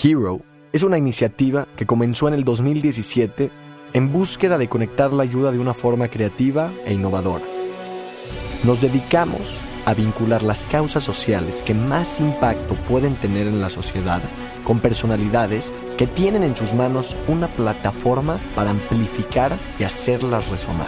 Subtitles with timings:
[0.00, 3.50] Hero es una iniciativa que comenzó en el 2017
[3.94, 7.44] en búsqueda de conectar la ayuda de una forma creativa e innovadora.
[8.62, 14.22] Nos dedicamos a vincular las causas sociales que más impacto pueden tener en la sociedad
[14.62, 20.86] con personalidades que tienen en sus manos una plataforma para amplificar y hacerlas resonar.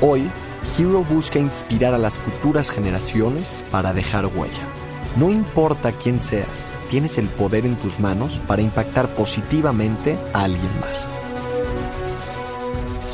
[0.00, 0.22] Hoy,
[0.78, 4.62] Hero busca inspirar a las futuras generaciones para dejar huella.
[5.16, 10.70] No importa quién seas, tienes el poder en tus manos para impactar positivamente a alguien
[10.80, 11.08] más.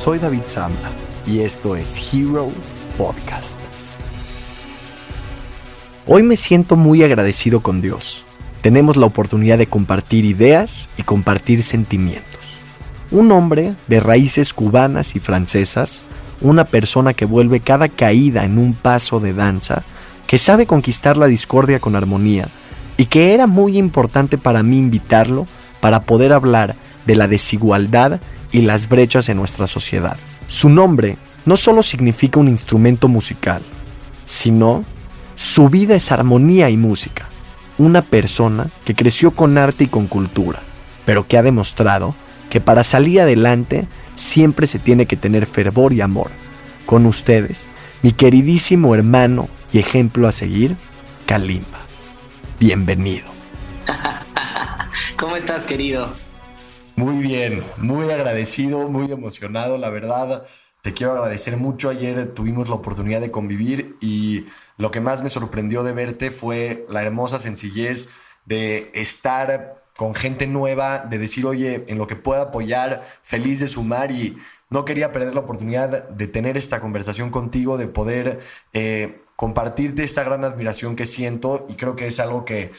[0.03, 0.91] Soy David Zambra
[1.27, 2.49] y esto es Hero
[2.97, 3.61] Podcast.
[6.07, 8.25] Hoy me siento muy agradecido con Dios.
[8.63, 12.41] Tenemos la oportunidad de compartir ideas y compartir sentimientos.
[13.11, 16.05] Un hombre de raíces cubanas y francesas,
[16.41, 19.83] una persona que vuelve cada caída en un paso de danza,
[20.27, 22.49] que sabe conquistar la discordia con armonía
[22.97, 25.47] y que era muy importante para mí invitarlo
[25.81, 28.21] para poder hablar de la desigualdad
[28.53, 30.17] y las brechas en nuestra sociedad.
[30.49, 33.63] Su nombre no solo significa un instrumento musical,
[34.25, 34.85] sino
[35.37, 37.29] su vida es armonía y música.
[37.79, 40.61] Una persona que creció con arte y con cultura,
[41.05, 42.15] pero que ha demostrado
[42.49, 43.87] que para salir adelante
[44.17, 46.31] siempre se tiene que tener fervor y amor.
[46.87, 47.69] Con ustedes,
[48.03, 50.77] mi queridísimo hermano y ejemplo a seguir,
[51.27, 51.86] Kalimba.
[52.59, 53.27] Bienvenido.
[55.19, 56.09] ¿Cómo estás, querido?
[56.97, 60.47] Muy bien, muy agradecido, muy emocionado, la verdad.
[60.81, 61.91] Te quiero agradecer mucho.
[61.91, 64.47] Ayer tuvimos la oportunidad de convivir y
[64.79, 68.09] lo que más me sorprendió de verte fue la hermosa sencillez
[68.47, 73.69] de estar con gente nueva, de decir, oye, en lo que pueda apoyar, feliz de
[73.69, 74.39] sumar y
[74.71, 78.41] no quería perder la oportunidad de tener esta conversación contigo, de poder
[78.73, 82.73] eh, compartirte esta gran admiración que siento y creo que es algo que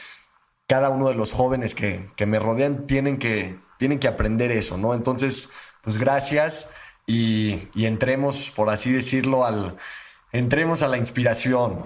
[0.66, 4.76] cada uno de los jóvenes que, que me rodean tienen que, tienen que aprender eso,
[4.76, 4.92] ¿no?
[4.94, 5.48] Entonces,
[5.82, 6.70] pues gracias
[7.06, 9.76] y, y entremos, por así decirlo, al,
[10.32, 11.84] entremos a la inspiración.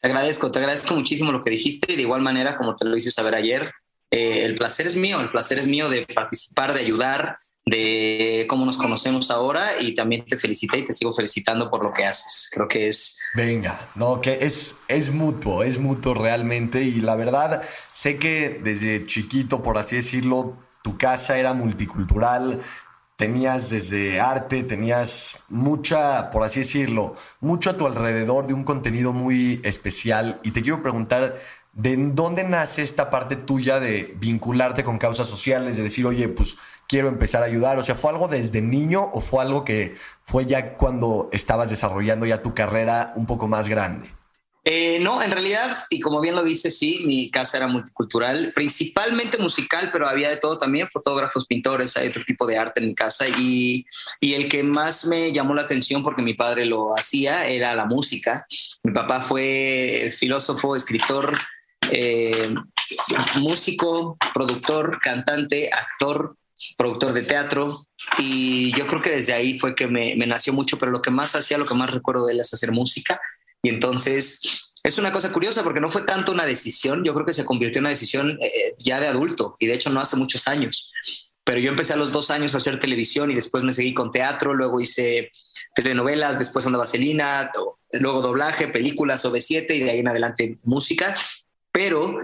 [0.00, 2.96] Te agradezco, te agradezco muchísimo lo que dijiste y de igual manera, como te lo
[2.96, 3.70] hice saber ayer,
[4.10, 8.64] eh, el placer es mío, el placer es mío de participar, de ayudar, de cómo
[8.64, 12.48] nos conocemos ahora y también te felicité y te sigo felicitando por lo que haces.
[12.50, 13.15] Creo que es...
[13.36, 19.04] Venga, no, que es, es mutuo, es mutuo realmente y la verdad sé que desde
[19.04, 22.62] chiquito, por así decirlo, tu casa era multicultural,
[23.14, 29.12] tenías desde arte, tenías mucha, por así decirlo, mucho a tu alrededor de un contenido
[29.12, 30.40] muy especial.
[30.42, 31.38] Y te quiero preguntar,
[31.74, 36.56] ¿de dónde nace esta parte tuya de vincularte con causas sociales, de decir, oye, pues
[36.88, 37.78] quiero empezar a ayudar?
[37.78, 42.26] O sea, ¿fue algo desde niño o fue algo que fue ya cuando estabas desarrollando
[42.26, 44.08] ya tu carrera un poco más grande?
[44.68, 49.38] Eh, no, en realidad, y como bien lo dice, sí, mi casa era multicultural, principalmente
[49.38, 52.94] musical, pero había de todo también, fotógrafos, pintores, hay otro tipo de arte en mi
[52.96, 53.28] casa.
[53.28, 53.86] Y,
[54.20, 57.86] y el que más me llamó la atención, porque mi padre lo hacía, era la
[57.86, 58.44] música.
[58.82, 61.38] Mi papá fue filósofo, escritor,
[61.92, 62.52] eh,
[63.36, 66.34] músico, productor, cantante, actor,
[66.76, 67.86] productor de teatro
[68.18, 71.34] y yo creo que desde ahí fue que me, nació mucho, pero lo que más
[71.34, 73.20] hacía, lo que más recuerdo de él es hacer música
[73.62, 77.32] y entonces es una cosa curiosa porque no fue tanto una decisión, yo creo que
[77.32, 80.46] se convirtió en una decisión eh, ya de adulto y de hecho no hace muchos
[80.46, 80.92] años.
[81.44, 84.10] Pero yo empecé a los dos años a hacer televisión y después me seguí con
[84.10, 85.30] teatro, luego hice
[85.76, 87.52] telenovelas, después Onda Vaselina,
[87.92, 91.14] luego doblaje, películas, OV7 y de ahí en adelante música.
[91.70, 92.18] Pero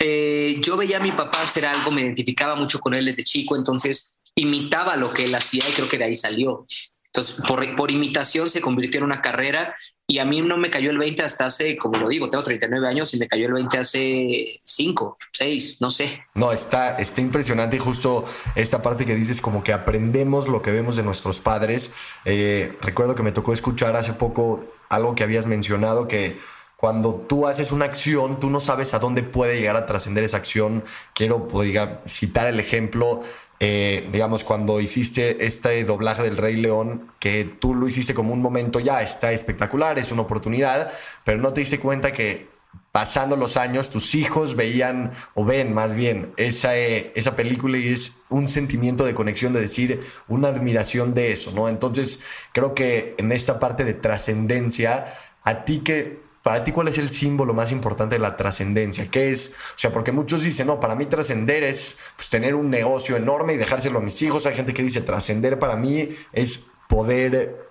[0.00, 3.56] eh, yo veía a mi papá hacer algo, me identificaba mucho con él desde chico,
[3.56, 6.66] entonces imitaba lo que él hacía y creo que de ahí salió.
[7.06, 9.74] Entonces, por, por imitación se convirtió en una carrera
[10.06, 12.86] y a mí no me cayó el 20 hasta hace, como lo digo, tengo 39
[12.86, 16.22] años y me cayó el 20 hace 5, 6, no sé.
[16.34, 18.24] No, está, está impresionante y justo
[18.54, 21.92] esta parte que dices como que aprendemos lo que vemos de nuestros padres.
[22.24, 26.38] Eh, recuerdo que me tocó escuchar hace poco algo que habías mencionado que
[26.76, 30.36] cuando tú haces una acción, tú no sabes a dónde puede llegar a trascender esa
[30.36, 30.84] acción.
[31.14, 31.74] Quiero pues,
[32.06, 33.22] citar el ejemplo
[33.58, 38.42] eh, digamos, cuando hiciste este doblaje del Rey León, que tú lo hiciste como un
[38.42, 40.92] momento ya, está espectacular, es una oportunidad,
[41.24, 42.48] pero no te diste cuenta que
[42.92, 47.88] pasando los años tus hijos veían o ven más bien esa, eh, esa película y
[47.88, 51.68] es un sentimiento de conexión, de decir, una admiración de eso, ¿no?
[51.68, 52.22] Entonces,
[52.52, 57.10] creo que en esta parte de trascendencia, a ti que para ti, ¿cuál es el
[57.10, 59.10] símbolo más importante de la trascendencia?
[59.10, 59.52] ¿Qué es?
[59.74, 63.54] O sea, porque muchos dicen, no, para mí trascender es pues, tener un negocio enorme
[63.54, 64.46] y dejárselo a mis hijos.
[64.46, 67.68] Hay gente que dice, trascender para mí es poder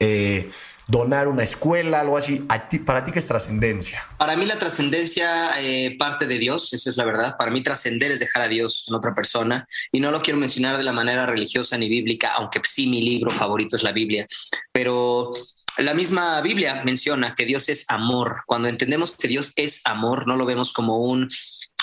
[0.00, 0.50] eh,
[0.88, 2.44] donar una escuela, algo así.
[2.84, 4.04] ¿Para ti qué es trascendencia?
[4.18, 7.36] Para mí la trascendencia eh, parte de Dios, eso es la verdad.
[7.38, 9.64] Para mí trascender es dejar a Dios en otra persona.
[9.92, 13.30] Y no lo quiero mencionar de la manera religiosa ni bíblica, aunque sí mi libro
[13.30, 14.26] favorito es la Biblia.
[14.72, 15.30] Pero
[15.78, 18.42] la misma Biblia menciona que Dios es amor.
[18.46, 21.28] Cuando entendemos que Dios es amor, no lo vemos como un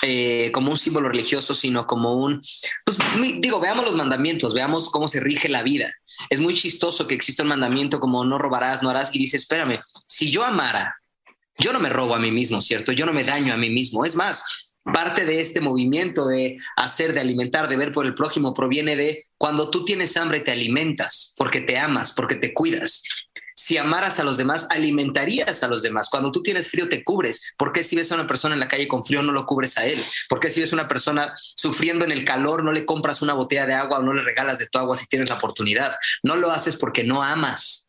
[0.02, 2.42] eh, como un símbolo religioso, sino como un,
[2.84, 2.98] pues
[3.38, 5.94] digo, veamos los mandamientos, veamos cómo se rige la vida.
[6.28, 9.80] Es muy chistoso que exista un mandamiento como no robarás, no harás, y dice, espérame,
[10.06, 10.94] si yo amara,
[11.56, 12.92] yo no me robo a mí mismo, ¿cierto?
[12.92, 14.04] Yo no me daño a mí mismo.
[14.04, 18.52] Es más, parte de este movimiento de hacer, de alimentar, de ver por el prójimo,
[18.52, 23.02] proviene de cuando tú tienes hambre te alimentas, porque te amas, porque te cuidas
[23.64, 26.10] si amaras a los demás, alimentarías a los demás.
[26.10, 27.54] Cuando tú tienes frío, te cubres.
[27.56, 29.78] ¿Por qué si ves a una persona en la calle con frío, no lo cubres
[29.78, 30.04] a él?
[30.28, 33.32] ¿Por qué si ves a una persona sufriendo en el calor, no le compras una
[33.32, 35.94] botella de agua o no le regalas de tu agua si tienes la oportunidad?
[36.22, 37.88] No lo haces porque no amas.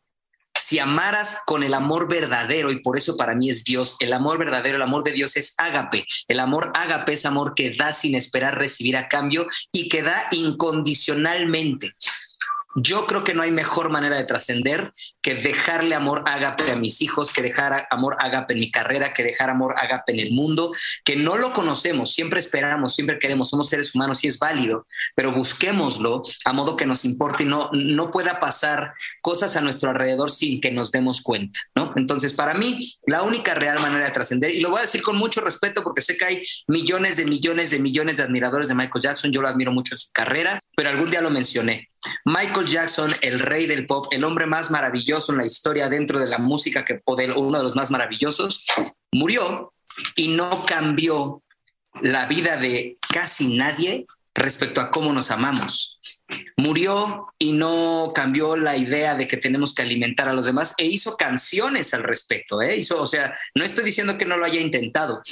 [0.58, 4.38] Si amaras con el amor verdadero, y por eso para mí es Dios, el amor
[4.38, 6.06] verdadero, el amor de Dios es ágape.
[6.26, 10.26] El amor ágape es amor que da sin esperar recibir a cambio y que da
[10.30, 11.92] incondicionalmente.
[12.78, 14.92] Yo creo que no hay mejor manera de trascender
[15.22, 19.22] que dejarle amor agape a mis hijos, que dejar amor agape en mi carrera, que
[19.22, 23.70] dejar amor agape en el mundo, que no lo conocemos, siempre esperamos, siempre queremos, somos
[23.70, 28.10] seres humanos y es válido, pero busquémoslo a modo que nos importe y no, no
[28.10, 28.92] pueda pasar
[29.22, 31.92] cosas a nuestro alrededor sin que nos demos cuenta, ¿no?
[31.96, 35.16] Entonces, para mí, la única real manera de trascender, y lo voy a decir con
[35.16, 39.02] mucho respeto porque sé que hay millones de millones de millones de admiradores de Michael
[39.02, 41.88] Jackson, yo lo admiro mucho en su carrera, pero algún día lo mencioné.
[42.24, 46.28] Michael Jackson, el rey del pop, el hombre más maravilloso en la historia dentro de
[46.28, 48.64] la música, que, uno de los más maravillosos,
[49.12, 49.72] murió
[50.14, 51.42] y no cambió
[52.02, 55.98] la vida de casi nadie respecto a cómo nos amamos.
[56.56, 60.84] Murió y no cambió la idea de que tenemos que alimentar a los demás e
[60.84, 62.60] hizo canciones al respecto.
[62.60, 62.84] ¿eh?
[62.96, 65.22] O sea, no estoy diciendo que no lo haya intentado,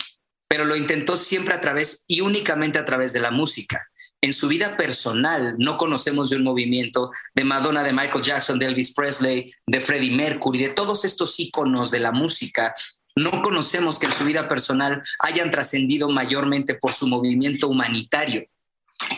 [0.48, 3.86] pero lo intentó siempre a través y únicamente a través de la música
[4.24, 8.64] en su vida personal no conocemos de un movimiento de Madonna, de Michael Jackson, de
[8.64, 12.74] Elvis Presley, de Freddie Mercury, de todos estos íconos de la música.
[13.14, 18.46] No conocemos que en su vida personal hayan trascendido mayormente por su movimiento humanitario.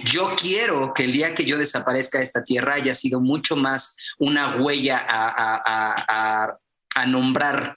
[0.06, 3.96] Yo quiero que el día que yo desaparezca de esta tierra haya sido mucho más
[4.18, 6.58] una huella a,
[6.96, 7.76] a nombrar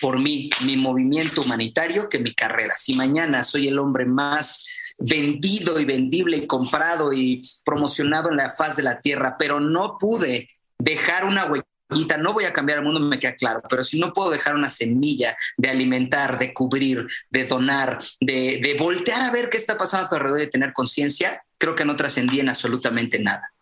[0.00, 2.74] por mí, mi movimiento humanitario, que mi carrera.
[2.74, 4.64] Si mañana soy el hombre más
[5.00, 9.96] vendido y vendible y comprado y promocionado en la faz de la tierra, pero no
[9.98, 10.48] pude
[10.78, 14.12] dejar una huellita, no voy a cambiar el mundo, me queda claro, pero si no
[14.12, 19.48] puedo dejar una semilla de alimentar, de cubrir, de donar, de, de voltear a ver
[19.48, 23.18] qué está pasando a tu alrededor y tener conciencia, creo que no trascendí en absolutamente
[23.18, 23.52] nada.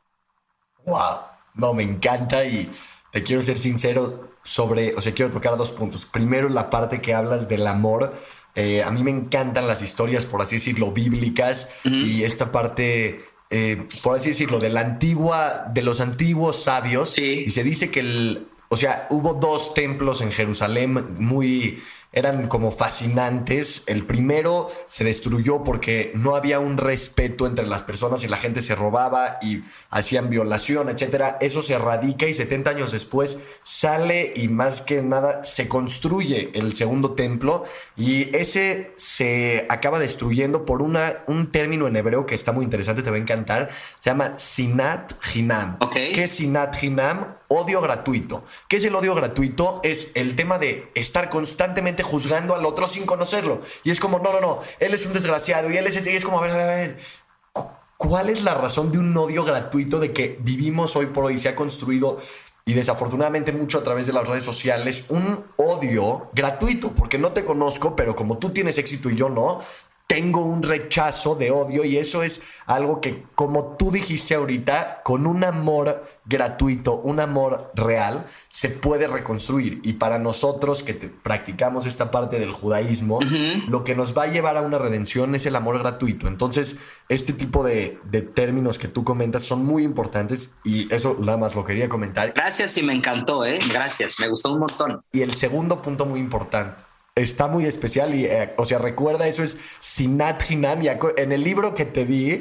[0.84, 1.18] Wow,
[1.54, 2.70] no, me encanta y
[3.12, 6.06] te quiero ser sincero sobre, o sea, quiero tocar dos puntos.
[6.06, 8.14] Primero, la parte que hablas del amor
[8.60, 11.70] eh, a mí me encantan las historias, por así decirlo, bíblicas.
[11.84, 17.16] Y esta parte, eh, por así decirlo, de la antigua, de los antiguos sabios.
[17.20, 21.80] Y se dice que el, o sea, hubo dos templos en Jerusalén muy
[22.12, 23.84] eran como fascinantes.
[23.86, 28.62] El primero se destruyó porque no había un respeto entre las personas y la gente
[28.62, 31.36] se robaba y hacían violación, etcétera.
[31.40, 36.74] Eso se erradica y 70 años después sale y más que nada se construye el
[36.74, 37.64] segundo templo
[37.96, 43.02] y ese se acaba destruyendo por una, un término en hebreo que está muy interesante,
[43.02, 43.70] te va a encantar.
[43.98, 45.78] Se llama Sinat Hinam.
[45.92, 47.34] ¿Qué es Sinat Hinam?
[47.48, 48.44] Odio gratuito.
[48.68, 49.80] ¿Qué es el odio gratuito?
[49.82, 53.60] Es el tema de estar constantemente juzgando al otro sin conocerlo.
[53.84, 56.16] Y es como, no, no, no, él es un desgraciado y él es ese, y
[56.16, 56.98] es como, a ver, a ver, a ver.
[57.96, 61.36] ¿Cuál es la razón de un odio gratuito de que vivimos hoy por hoy?
[61.36, 62.18] Se ha construido
[62.64, 67.44] y desafortunadamente mucho a través de las redes sociales un odio gratuito, porque no te
[67.44, 69.62] conozco, pero como tú tienes éxito y yo no,
[70.08, 75.26] tengo un rechazo de odio y eso es algo que, como tú dijiste ahorita, con
[75.26, 79.80] un amor gratuito, un amor real, se puede reconstruir.
[79.84, 83.20] Y para nosotros que practicamos esta parte del judaísmo,
[83.68, 86.26] lo que nos va a llevar a una redención es el amor gratuito.
[86.26, 86.78] Entonces,
[87.10, 91.54] este tipo de, de, términos que tú comentas son muy importantes y eso nada más
[91.54, 92.32] lo quería comentar.
[92.32, 93.58] Gracias y me encantó, ¿eh?
[93.70, 95.02] Gracias, me gustó un montón.
[95.12, 96.87] Y el segundo punto muy importante
[97.22, 100.80] está muy especial y, eh, o sea, recuerda, eso es Sinat Hinam.
[101.16, 102.38] en el libro que te di,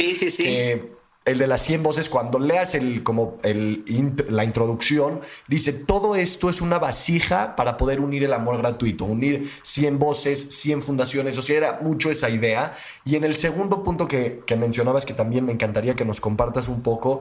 [1.28, 3.84] el de las 100 voces, cuando leas el, como el,
[4.30, 9.52] la introducción, dice, todo esto es una vasija para poder unir el amor gratuito, unir
[9.64, 12.78] 100 voces, 100 fundaciones, o sea, era mucho esa idea.
[13.04, 16.70] Y en el segundo punto que, que mencionabas, que también me encantaría que nos compartas
[16.70, 17.20] un poco,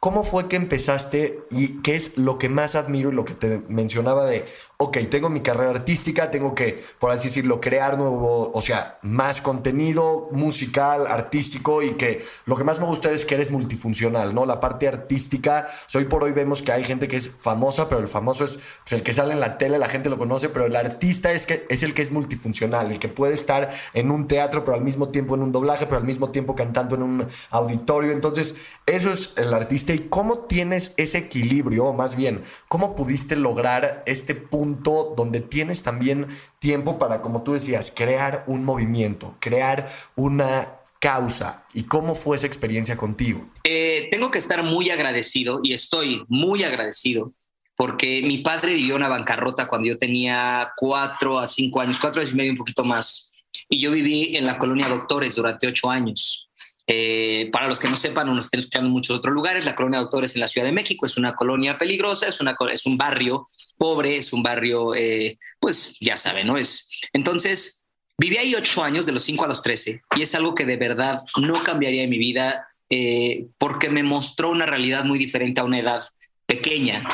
[0.00, 3.62] ¿Cómo fue que empezaste y qué es lo que más admiro y lo que te
[3.68, 8.62] mencionaba de, ok, tengo mi carrera artística, tengo que, por así decirlo, crear nuevo, o
[8.62, 13.50] sea, más contenido musical, artístico y que lo que más me gusta es que eres
[13.50, 14.46] multifuncional, ¿no?
[14.46, 18.06] La parte artística, hoy por hoy vemos que hay gente que es famosa, pero el
[18.06, 20.76] famoso es pues, el que sale en la tele, la gente lo conoce, pero el
[20.76, 24.64] artista es, que, es el que es multifuncional, el que puede estar en un teatro,
[24.64, 28.12] pero al mismo tiempo en un doblaje, pero al mismo tiempo cantando en un auditorio.
[28.12, 28.54] Entonces,
[28.86, 34.02] eso es el artista y cómo tienes ese equilibrio, o más bien, cómo pudiste lograr
[34.06, 36.26] este punto donde tienes también
[36.58, 42.46] tiempo para, como tú decías, crear un movimiento, crear una causa y cómo fue esa
[42.46, 43.48] experiencia contigo.
[43.64, 47.32] Eh, tengo que estar muy agradecido y estoy muy agradecido
[47.78, 52.32] porque mi padre vivió una bancarrota cuando yo tenía cuatro a cinco años, cuatro años
[52.32, 53.30] y medio, un poquito más.
[53.68, 56.47] Y yo viví en la colonia Doctores durante ocho años.
[56.90, 59.74] Eh, para los que no sepan o nos estén escuchando en muchos otros lugares, la
[59.74, 62.86] colonia de Doctores en la Ciudad de México es una colonia peligrosa, es, una, es
[62.86, 66.56] un barrio pobre, es un barrio, eh, pues ya saben, ¿no?
[66.56, 67.84] Es, entonces,
[68.16, 70.78] viví ahí ocho años, de los cinco a los trece, y es algo que de
[70.78, 75.64] verdad no cambiaría en mi vida eh, porque me mostró una realidad muy diferente a
[75.64, 76.04] una edad
[76.46, 77.06] pequeña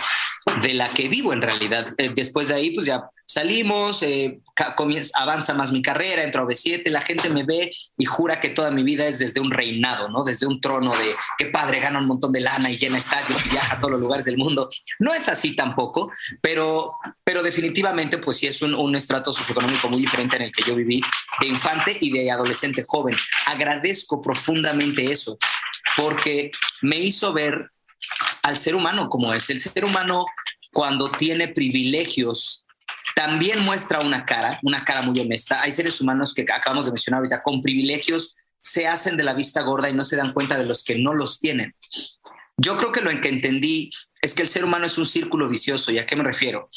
[0.63, 1.87] de la que vivo en realidad.
[1.99, 4.41] Eh, después de ahí, pues ya salimos, eh,
[5.15, 8.71] avanza más mi carrera, entro a B7, la gente me ve y jura que toda
[8.71, 10.23] mi vida es desde un reinado, ¿no?
[10.23, 13.51] Desde un trono de qué padre, gana un montón de lana y llena estadios y
[13.51, 14.69] viaja a todos los lugares del mundo.
[14.99, 16.11] No es así tampoco,
[16.41, 16.89] pero,
[17.25, 21.03] pero definitivamente, pues sí es un estrato socioeconómico muy diferente en el que yo viví
[21.41, 23.17] de infante y de adolescente joven.
[23.47, 25.39] Agradezco profundamente eso,
[25.97, 26.51] porque
[26.83, 27.71] me hizo ver
[28.43, 29.49] al ser humano como es.
[29.51, 30.27] El ser humano
[30.73, 32.65] cuando tiene privilegios
[33.15, 35.63] también muestra una cara, una cara muy honesta.
[35.63, 39.61] Hay seres humanos que acabamos de mencionar ahorita con privilegios se hacen de la vista
[39.63, 41.75] gorda y no se dan cuenta de los que no los tienen.
[42.57, 43.91] Yo creo que lo que entendí
[44.23, 45.93] es que el ser humano es un círculo vicioso.
[45.93, 46.69] ¿Y a qué me refiero?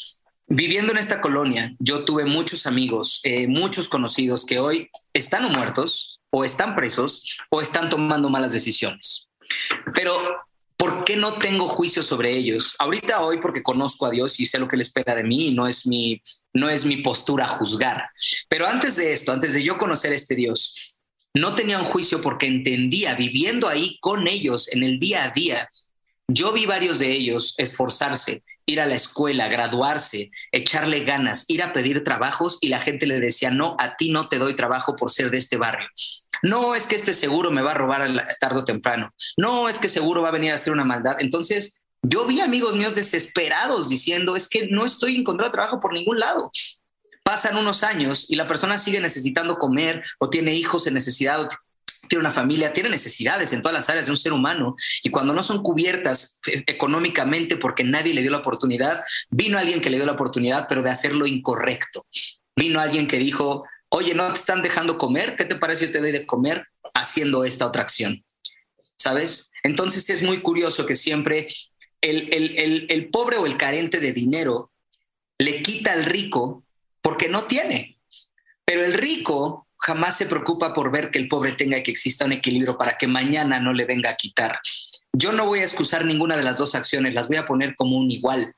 [0.46, 5.48] Viviendo en esta colonia, yo tuve muchos amigos, eh, muchos conocidos que hoy están o
[5.48, 9.28] muertos, o están presos, o están tomando malas decisiones.
[9.94, 10.12] Pero
[10.78, 12.76] ¿Por qué no tengo juicio sobre ellos?
[12.78, 15.66] Ahorita hoy porque conozco a Dios y sé lo que Él espera de mí no
[15.66, 16.22] es mi,
[16.54, 18.08] no es mi postura juzgar.
[18.48, 21.00] Pero antes de esto, antes de yo conocer a este Dios,
[21.34, 25.68] no tenía un juicio porque entendía, viviendo ahí con ellos en el día a día,
[26.28, 31.72] yo vi varios de ellos esforzarse, ir a la escuela, graduarse, echarle ganas, ir a
[31.72, 35.10] pedir trabajos y la gente le decía, no, a ti no te doy trabajo por
[35.10, 35.88] ser de este barrio.
[36.42, 39.12] No es que este seguro me va a robar tarde o temprano.
[39.36, 41.16] No es que seguro va a venir a hacer una maldad.
[41.20, 46.18] Entonces, yo vi amigos míos desesperados diciendo, es que no estoy encontrando trabajo por ningún
[46.18, 46.50] lado.
[47.24, 51.48] Pasan unos años y la persona sigue necesitando comer o tiene hijos en necesidad
[52.08, 55.34] tiene una familia, tiene necesidades en todas las áreas de un ser humano y cuando
[55.34, 59.98] no son cubiertas eh, económicamente porque nadie le dio la oportunidad, vino alguien que le
[59.98, 62.06] dio la oportunidad, pero de hacerlo incorrecto.
[62.56, 66.00] Vino alguien que dijo, oye, no te están dejando comer, ¿qué te parece yo te
[66.00, 68.24] doy de comer haciendo esta otra acción?
[68.96, 69.50] ¿Sabes?
[69.62, 71.46] Entonces es muy curioso que siempre
[72.00, 74.72] el, el, el pobre o el carente de dinero
[75.38, 76.64] le quita al rico
[77.00, 77.98] porque no tiene,
[78.64, 82.32] pero el rico jamás se preocupa por ver que el pobre tenga que exista un
[82.32, 84.60] equilibrio para que mañana no le venga a quitar.
[85.12, 87.96] Yo no voy a excusar ninguna de las dos acciones, las voy a poner como
[87.96, 88.52] un igual.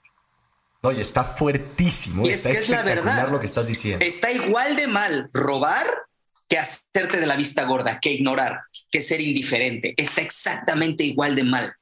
[0.83, 2.25] Oye, está fuertísimo.
[2.25, 3.29] es está es la verdad.
[3.31, 4.05] lo que estás diciendo.
[4.05, 5.87] Está igual de mal robar
[6.49, 8.61] que hacerte de la vista gorda, que ignorar,
[8.91, 9.95] que ser indiferente.
[9.97, 11.75] Está exactamente igual de mal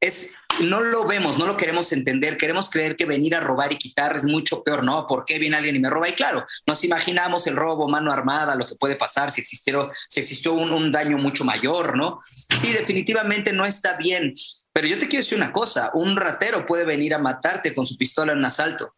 [0.00, 3.76] es, no lo vemos, no lo queremos entender, queremos creer que venir a robar y
[3.76, 5.06] quitar es mucho peor, ¿no?
[5.06, 6.08] ¿Por qué viene alguien y me roba?
[6.08, 10.20] Y claro, nos imaginamos el robo, mano armada, lo que puede pasar si existió, si
[10.20, 12.20] existió un, un daño mucho mayor, ¿no?
[12.60, 14.34] Sí, definitivamente no está bien,
[14.76, 17.96] pero yo te quiero decir una cosa, un ratero puede venir a matarte con su
[17.96, 18.94] pistola en un asalto,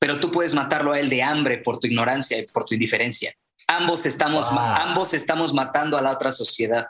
[0.00, 3.32] pero tú puedes matarlo a él de hambre por tu ignorancia y por tu indiferencia.
[3.68, 6.88] Ambos estamos, ambos estamos matando a la otra sociedad.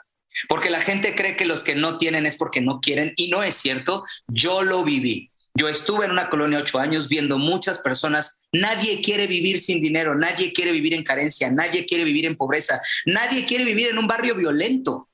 [0.49, 3.43] Porque la gente cree que los que no tienen es porque no quieren y no
[3.43, 4.05] es cierto.
[4.27, 5.29] Yo lo viví.
[5.53, 8.47] Yo estuve en una colonia ocho años viendo muchas personas.
[8.51, 12.81] Nadie quiere vivir sin dinero, nadie quiere vivir en carencia, nadie quiere vivir en pobreza,
[13.05, 15.09] nadie quiere vivir en un barrio violento.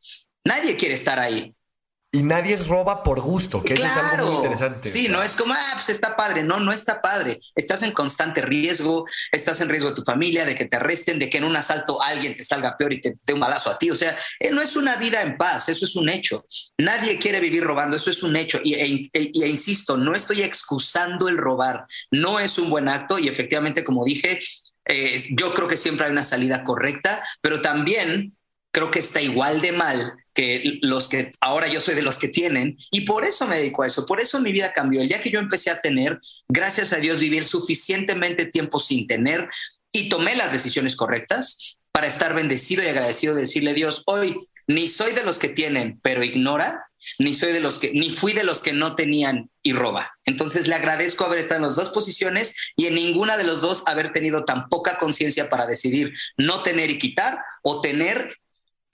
[0.46, 1.54] Nadie quiere estar ahí.
[2.18, 4.90] Y nadie roba por gusto, que es algo muy interesante.
[4.90, 6.42] Sí, no es como, ah, pues está padre.
[6.42, 7.40] No, no está padre.
[7.54, 11.30] Estás en constante riesgo, estás en riesgo de tu familia, de que te arresten, de
[11.30, 13.92] que en un asalto alguien te salga peor y te dé un balazo a ti.
[13.92, 16.44] O sea, eh, no es una vida en paz, eso es un hecho.
[16.80, 18.60] Nadie quiere vivir robando, eso es un hecho.
[18.64, 23.20] Y, e, e, e insisto, no estoy excusando el robar, no es un buen acto
[23.20, 24.40] y efectivamente, como dije,
[24.88, 28.37] eh, yo creo que siempre hay una salida correcta, pero también
[28.72, 32.28] creo que está igual de mal que los que ahora yo soy de los que
[32.28, 35.02] tienen y por eso me dedico a eso, por eso mi vida cambió.
[35.02, 39.50] El día que yo empecé a tener, gracias a Dios, vivir suficientemente tiempo sin tener
[39.92, 44.38] y tomé las decisiones correctas para estar bendecido y agradecido de decirle a Dios, hoy
[44.68, 46.88] ni soy de los que tienen, pero ignora,
[47.20, 50.12] ni soy de los que, ni fui de los que no tenían y roba.
[50.26, 53.84] Entonces le agradezco haber estado en las dos posiciones y en ninguna de los dos
[53.88, 58.28] haber tenido tan poca conciencia para decidir no tener y quitar o tener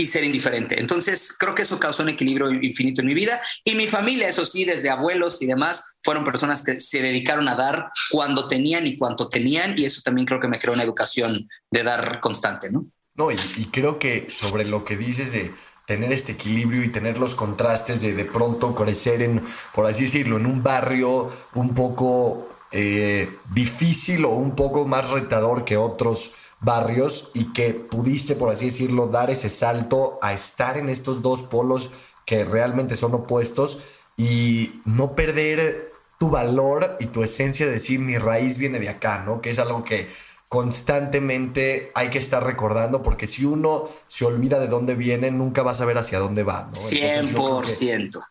[0.07, 0.79] ser indiferente.
[0.79, 4.45] Entonces, creo que eso causó un equilibrio infinito en mi vida y mi familia, eso
[4.45, 8.97] sí, desde abuelos y demás, fueron personas que se dedicaron a dar cuando tenían y
[8.97, 12.85] cuanto tenían y eso también creo que me creó una educación de dar constante, ¿no?
[13.15, 13.37] No, y,
[13.71, 15.53] creo que sobre lo que dices de
[15.85, 19.43] tener este equilibrio y tener los contrastes de de pronto crecer en,
[19.73, 25.63] por así decirlo, en un barrio un poco eh, difícil o un poco más retador
[25.63, 26.33] que otros
[26.63, 31.41] barrios y que pudiste, por así decirlo, dar ese salto a estar en estos dos
[31.43, 31.89] polos
[32.25, 33.79] que realmente son opuestos
[34.17, 39.23] y no perder tu valor y tu esencia de decir mi raíz viene de acá,
[39.25, 39.41] ¿no?
[39.41, 40.09] Que es algo que
[40.47, 45.71] constantemente hay que estar recordando porque si uno se olvida de dónde viene, nunca va
[45.71, 46.73] a saber hacia dónde va, ¿no?
[46.73, 48.21] 100%.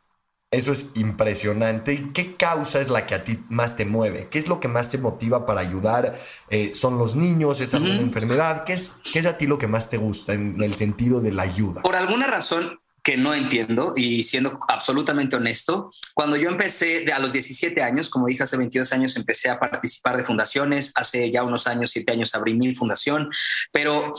[0.52, 1.94] Eso es impresionante.
[1.94, 4.28] ¿Y qué causa es la que a ti más te mueve?
[4.30, 6.21] ¿Qué es lo que más te motiva para ayudar?
[6.50, 7.61] Eh, ¿Son los niños?
[7.61, 8.62] ¿Es alguna enfermedad?
[8.64, 11.32] ¿Qué es, ¿Qué es a ti lo que más te gusta en el sentido de
[11.32, 11.80] la ayuda?
[11.80, 17.18] Por alguna razón que no entiendo y siendo absolutamente honesto, cuando yo empecé de a
[17.18, 21.44] los 17 años, como dije hace 22 años, empecé a participar de fundaciones, hace ya
[21.44, 23.30] unos años, 7 años abrí mi fundación,
[23.73, 24.12] pero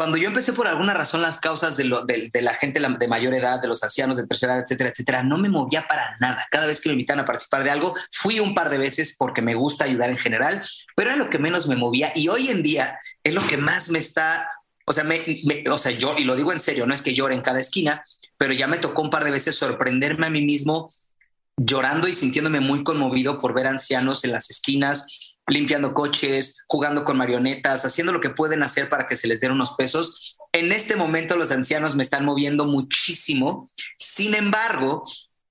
[0.00, 3.68] cuando yo empecé por alguna razón las causas de, la gente de mayor edad, de
[3.68, 6.42] los ancianos de tercera edad, etcétera, etcétera, no me movía para nada.
[6.50, 9.42] Cada vez que me invitan a participar de algo, fui un par de veces porque
[9.42, 10.64] me gusta ayudar en general,
[10.96, 13.90] pero era lo que menos me movía y hoy en día es lo que más
[13.90, 14.48] me está,
[14.86, 15.22] o sea, me,
[15.70, 18.02] o sea, yo, y lo digo en serio, no es que llore en cada esquina,
[18.38, 20.88] pero ya me tocó un par de veces sorprenderme a mí mismo
[21.58, 27.16] llorando y sintiéndome muy conmovido por ver ancianos en las esquinas, limpiando coches, jugando con
[27.16, 30.36] marionetas, haciendo lo que pueden hacer para que se les den unos pesos.
[30.52, 33.70] En este momento los ancianos me están moviendo muchísimo.
[33.98, 35.02] Sin embargo,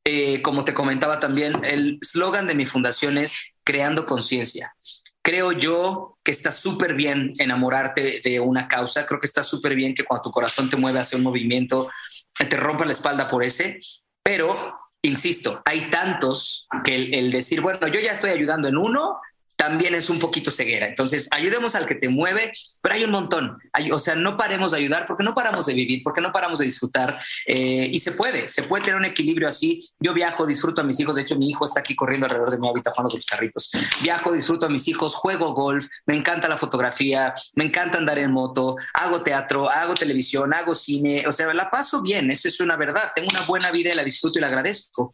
[0.03, 4.75] eh, como te comentaba también, el slogan de mi fundación es creando conciencia.
[5.21, 9.05] Creo yo que está súper bien enamorarte de una causa.
[9.05, 11.89] Creo que está súper bien que cuando tu corazón te mueve hacia un movimiento,
[12.37, 13.79] te rompa la espalda por ese.
[14.23, 19.19] Pero, insisto, hay tantos que el decir, bueno, yo ya estoy ayudando en uno,
[19.59, 20.87] también es un poquito ceguera.
[20.87, 23.57] Entonces, ayudemos al que te mueve, pero hay un montón.
[23.91, 26.65] o sea, no paremos de ayudar porque no paramos de vivir, porque no paramos de
[26.65, 27.19] disfrutar.
[27.45, 29.85] Eh, y se puede, se puede tener un equilibrio así.
[29.99, 31.15] Yo viajo, disfruto a mis hijos.
[31.15, 33.69] De hecho, mi hijo está aquí corriendo alrededor de mi hábitat con los carritos.
[34.01, 38.31] Viajo, disfruto a mis hijos, juego golf, me encanta la fotografía, me encanta andar en
[38.31, 41.25] moto, hago teatro, hago televisión, hago cine.
[41.27, 43.11] O sea, la paso bien, eso es una verdad.
[43.13, 45.11] Tengo una buena vida y la disfruto y la agradezco.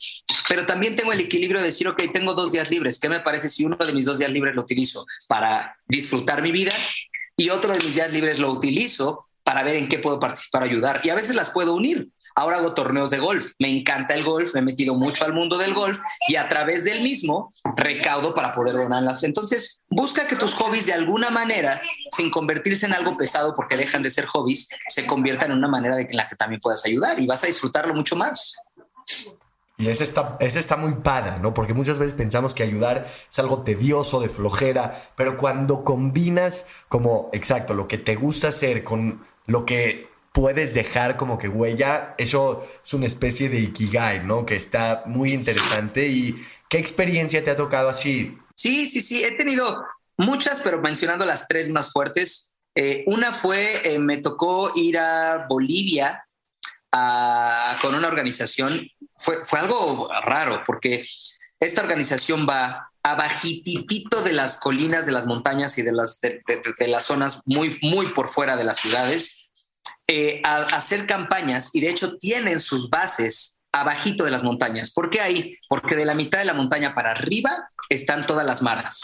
[0.48, 3.00] Pero también tengo el equilibrio de decir, ok, tengo dos días libres.
[3.00, 6.52] ¿Qué me parece si uno de mis dos días libres lo utilizo para disfrutar mi
[6.52, 6.74] vida
[7.36, 11.02] y otro de mis días libres lo utilizo para ver en qué puedo participar ayudar.
[11.04, 12.10] Y a veces las puedo unir.
[12.34, 13.52] Ahora hago torneos de golf.
[13.60, 16.84] Me encanta el golf, me he metido mucho al mundo del golf y a través
[16.84, 19.24] del mismo recaudo para poder donarlas.
[19.24, 21.80] Entonces, busca que tus hobbies de alguna manera,
[22.16, 25.96] sin convertirse en algo pesado porque dejan de ser hobbies, se conviertan en una manera
[25.96, 28.54] de en la que también puedas ayudar y vas a disfrutarlo mucho más.
[29.78, 31.54] Y ese está, ese está muy padre, ¿no?
[31.54, 37.30] Porque muchas veces pensamos que ayudar es algo tedioso, de flojera, pero cuando combinas como,
[37.34, 42.68] exacto, lo que te gusta hacer con lo que puedes dejar como que huella, eso
[42.86, 44.46] es una especie de ikigai, ¿no?
[44.46, 46.08] Que está muy interesante.
[46.08, 48.38] ¿Y qué experiencia te ha tocado así?
[48.54, 49.84] Sí, sí, sí, he tenido
[50.18, 52.54] muchas, pero mencionando las tres más fuertes.
[52.76, 56.22] Eh, una fue, eh, me tocó ir a Bolivia
[57.82, 58.88] con una organización
[59.44, 61.04] fue, algo raro porque
[61.60, 67.06] esta organización va abajititito de las colinas, de las montañas y de las, de, las
[67.06, 69.50] zonas muy, muy por fuera de las ciudades
[70.08, 74.92] eh, a, hacer campañas y de hecho tienen sus bases abajito de las montañas.
[74.92, 75.54] ¿Por qué ahí?
[75.68, 79.02] Porque de la mitad de la montaña para arriba están todas las maras.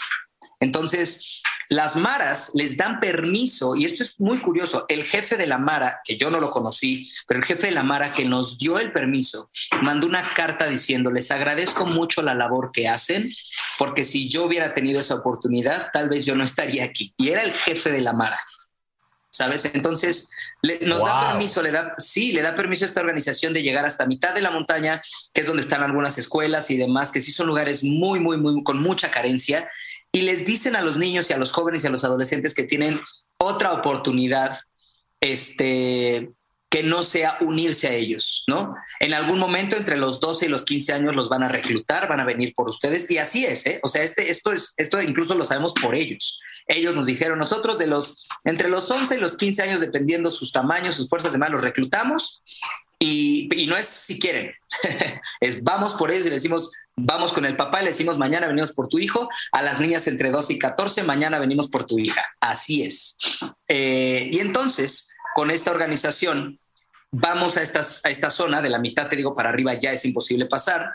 [0.62, 5.58] Entonces, las maras les dan permiso, y esto es muy curioso, el jefe de la
[5.58, 8.78] mara, que yo no lo conocí, pero el jefe de la mara que nos dio
[8.78, 9.50] el permiso,
[9.82, 13.28] mandó una carta diciendo, les agradezco mucho la labor que hacen,
[13.76, 17.12] porque si yo hubiera tenido esa oportunidad, tal vez yo no estaría aquí.
[17.16, 18.38] Y era el jefe de la mara.
[19.30, 19.64] ¿Sabes?
[19.64, 20.28] Entonces,
[20.82, 24.06] nos da permiso, le da, sí, le da permiso a esta organización de llegar hasta
[24.06, 25.00] mitad de la montaña,
[25.32, 28.62] que es donde están algunas escuelas y demás, que sí son lugares muy, muy, muy,
[28.62, 29.68] con mucha carencia,
[30.12, 32.64] y les dicen a los niños y a los jóvenes y a los adolescentes que
[32.64, 33.00] tienen
[33.38, 34.60] otra oportunidad
[35.20, 36.30] este,
[36.68, 38.74] que no sea unirse a ellos, ¿no?
[39.00, 42.20] En algún momento entre los 12 y los 15 años los van a reclutar, van
[42.20, 43.80] a venir por ustedes y así es, ¿eh?
[43.82, 46.40] O sea, este, esto, es, esto incluso lo sabemos por ellos.
[46.66, 50.52] Ellos nos dijeron, nosotros de los, entre los 11 y los 15 años, dependiendo sus
[50.52, 52.42] tamaños, sus fuerzas de más, los reclutamos
[53.04, 54.52] y, y no es si quieren,
[55.40, 58.46] es vamos por ellos y le decimos, vamos con el papá y le decimos, mañana
[58.46, 61.98] venimos por tu hijo, a las niñas entre 12 y 14, mañana venimos por tu
[61.98, 62.24] hija.
[62.38, 63.16] Así es.
[63.66, 66.60] Eh, y entonces, con esta organización,
[67.10, 70.04] vamos a, estas, a esta zona, de la mitad, te digo, para arriba ya es
[70.04, 70.92] imposible pasar.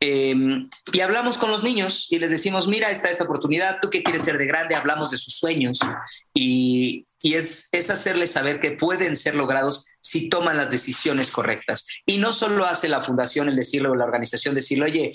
[0.00, 4.02] Em, y hablamos con los niños y les decimos, mira, está esta oportunidad, tú qué
[4.02, 5.78] quieres ser de grande, hablamos de sus sueños
[6.32, 11.86] y, y es, es hacerles saber que pueden ser logrados si toman las decisiones correctas.
[12.04, 15.12] Y no solo hace la fundación el decirle o la organización decirle, oye,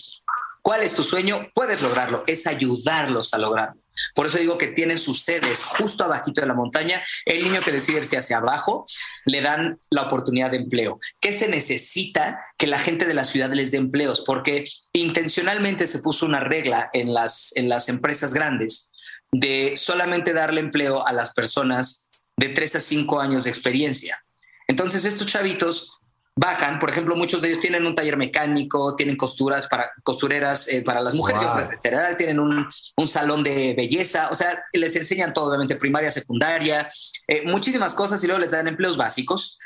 [0.63, 1.47] ¿cuál es tu sueño?
[1.53, 3.79] Puedes lograrlo, es ayudarlos a lograrlo.
[4.15, 7.03] Por eso digo que tienen sus sedes justo abajito de la montaña.
[7.25, 8.85] El niño que decide irse hacia abajo,
[9.25, 10.99] le dan la oportunidad de empleo.
[11.21, 12.39] ¿Qué se necesita?
[12.57, 16.89] Que la gente de la ciudad les dé empleos, porque intencionalmente se puso una regla
[16.93, 18.89] en las, en las empresas grandes
[19.31, 24.23] de solamente darle empleo a las personas de 3 a 5 años de experiencia.
[24.69, 25.99] Entonces estos chavitos
[26.35, 30.83] bajan, por ejemplo, muchos de ellos tienen un taller mecánico, tienen costuras para costureras eh,
[30.83, 32.15] para las mujeres, wow.
[32.15, 36.87] tienen un, un, salón de belleza, o sea, les enseñan todo, obviamente, primaria, secundaria,
[37.27, 39.57] eh, muchísimas cosas y luego les dan empleos básicos.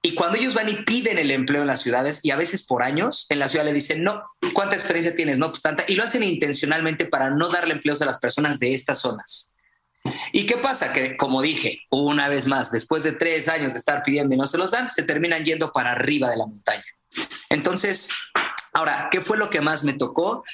[0.00, 2.82] Y cuando ellos van y piden el empleo en las ciudades, y a veces por
[2.82, 5.38] años, en la ciudad le dicen, no, ¿cuánta experiencia tienes?
[5.38, 5.84] No, pues tanta.
[5.86, 9.51] Y lo hacen intencionalmente para no darle empleos a las personas de estas zonas.
[10.32, 10.92] ¿Y qué pasa?
[10.92, 14.46] Que, como dije, una vez más, después de tres años de estar pidiendo y no
[14.46, 16.82] se los dan, se terminan yendo para arriba de la montaña.
[17.48, 18.08] Entonces,
[18.72, 20.44] ahora, ¿qué fue lo que más me tocó?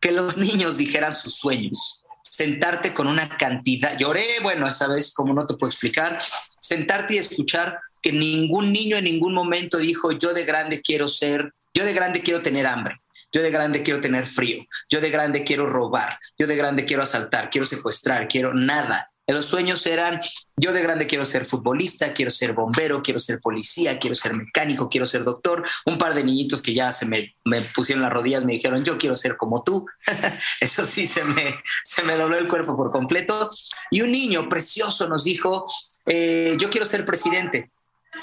[0.00, 2.04] Que los niños dijeran sus sueños.
[2.22, 6.18] Sentarte con una cantidad, lloré, bueno, esa vez, como no te puedo explicar,
[6.60, 11.52] sentarte y escuchar que ningún niño en ningún momento dijo, yo de grande quiero ser,
[11.74, 13.00] yo de grande quiero tener hambre.
[13.32, 14.64] Yo de grande quiero tener frío.
[14.88, 16.18] Yo de grande quiero robar.
[16.38, 19.08] Yo de grande quiero asaltar, quiero secuestrar, quiero nada.
[19.32, 20.20] Los sueños eran,
[20.56, 24.88] yo de grande quiero ser futbolista, quiero ser bombero, quiero ser policía, quiero ser mecánico,
[24.88, 25.66] quiero ser doctor.
[25.86, 27.34] Un par de niñitos que ya se me,
[27.74, 29.86] pusieron las rodillas me dijeron, yo quiero ser como tú.
[30.60, 33.50] Eso sí, se me, se me dobló el cuerpo por completo.
[33.90, 35.66] Y un niño precioso nos dijo,
[36.06, 37.70] eh, yo quiero ser presidente.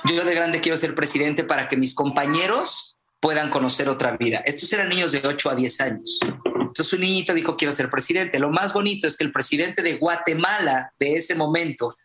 [0.04, 4.42] Yo de grande quiero ser presidente para que mis compañeros puedan conocer otra vida.
[4.46, 6.20] Estos eran niños de 8 a 10 años.
[6.56, 8.40] Entonces un niñito dijo, quiero ser presidente.
[8.40, 11.96] Lo más bonito es que el presidente de Guatemala de ese momento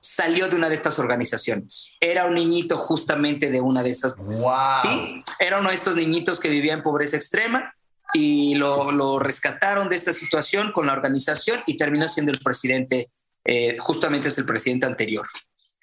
[0.00, 1.92] salió de una de estas organizaciones.
[2.00, 4.16] Era un niñito justamente de una de estas.
[4.16, 4.78] Wow.
[4.82, 7.74] Sí, era uno de estos niñitos que vivía en pobreza extrema
[8.14, 13.10] y lo, lo rescataron de esta situación con la organización y terminó siendo el presidente,
[13.44, 15.26] eh, justamente es el presidente anterior.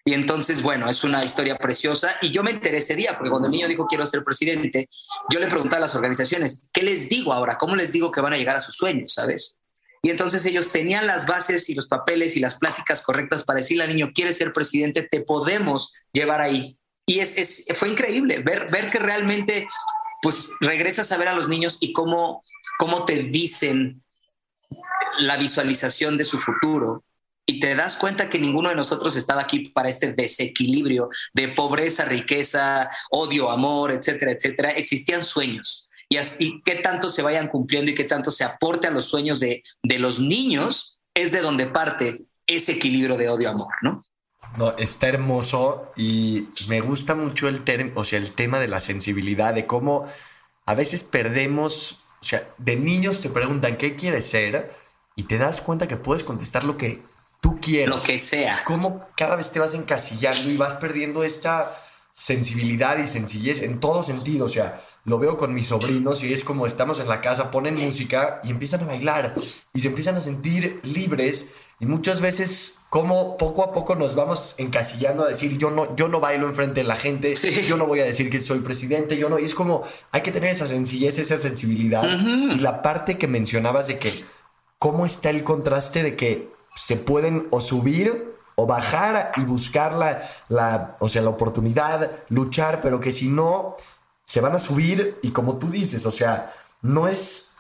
[0.08, 2.16] Y entonces, bueno, es una historia preciosa.
[2.22, 4.90] Y yo me enteré ese día, porque cuando el niño dijo quiero ser presidente,
[5.30, 7.58] yo le pregunté a las organizaciones, ¿qué les digo ahora?
[7.58, 9.12] ¿Cómo les digo que van a llegar a sus sueños?
[9.12, 9.60] ¿Sabes?
[10.02, 13.84] Y entonces ellos tenían las bases y los papeles y las pláticas correctas para decirle
[13.84, 15.02] al niño, ¿quieres ser presidente?
[15.04, 16.80] Te podemos llevar ahí.
[17.06, 19.68] Y es, es, fue increíble ver, ver que realmente,
[20.22, 22.46] pues regresas a ver a los niños y cómo,
[22.80, 24.02] cómo te dicen
[25.20, 27.04] la visualización de su futuro
[27.50, 32.04] y te das cuenta que ninguno de nosotros estaba aquí para este desequilibrio de pobreza,
[32.04, 34.72] riqueza, odio, amor, etcétera, etcétera.
[34.72, 35.90] Existían sueños.
[36.10, 39.40] Y, así, qué tanto se vayan cumpliendo y qué tanto se aporte a los sueños
[39.40, 44.02] de, de los niños es de donde parte ese equilibrio de odio-amor, ¿no?
[44.58, 47.64] No, está hermoso y me gusta mucho el,
[47.96, 50.08] o sea, el tema de la sensibilidad, de cómo
[50.66, 54.74] a veces perdemos, o sea, de niños te preguntan qué quieres ser
[55.16, 57.02] y te das cuenta que puedes contestar lo que
[57.42, 57.96] tú quieres.
[57.96, 58.64] Lo que sea.
[58.66, 61.74] Cómo cada vez te vas encasillando y vas perdiendo esta
[62.14, 64.46] sensibilidad y sencillez en todo sentido.
[64.46, 67.78] O sea, lo veo con mis sobrinos y es como estamos en la casa, ponen
[67.78, 69.36] música y empiezan a bailar
[69.74, 74.56] y se empiezan a sentir libres y muchas veces como poco a poco nos vamos
[74.58, 77.66] encasillando a decir yo no yo no bailo enfrente de la gente, sí.
[77.68, 80.34] yo no voy a decir que soy presidente, yo no y es como hay que
[80.34, 82.56] tener esa sencillez, esa sensibilidad uh -huh.
[82.58, 84.26] y la parte que mencionabas de que
[84.78, 90.28] cómo está el contraste de que se pueden o subir o bajar y buscar la,
[90.50, 93.76] la, o sea, la oportunidad, luchar, pero que si no,
[94.26, 97.54] se van a subir y como tú dices, o sea, no es,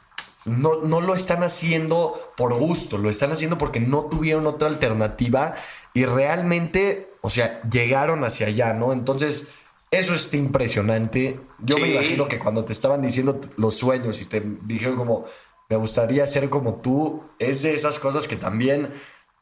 [0.46, 5.54] no, no lo están haciendo por gusto, lo están haciendo porque no tuvieron otra alternativa
[5.94, 8.92] y realmente, o sea, llegaron hacia allá, ¿no?
[8.92, 9.50] Entonces,
[9.92, 11.40] eso está impresionante.
[11.60, 11.82] Yo sí.
[11.82, 15.26] me imagino que cuando te estaban diciendo los sueños y te dijeron como,
[15.70, 18.94] me gustaría ser como tú, es de esas cosas que también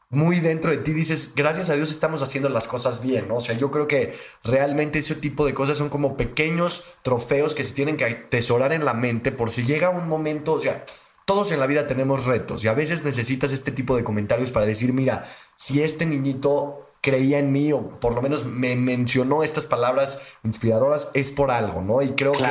[0.08, 3.36] muy dentro de ti dices, gracias a Dios estamos haciendo las cosas bien, ¿no?
[3.36, 7.64] O sea, yo creo que realmente ese tipo de cosas son como pequeños trofeos que
[7.64, 10.84] se tienen que atesorar en la mente por si llega un momento, o sea,
[11.24, 14.64] todos en la vida tenemos retos y a veces necesitas este tipo de comentarios para
[14.64, 19.66] decir, mira, si este niñito creía en mí o por lo menos me mencionó estas
[19.66, 22.02] palabras inspiradoras, es por algo, ¿no?
[22.02, 22.44] Y creo que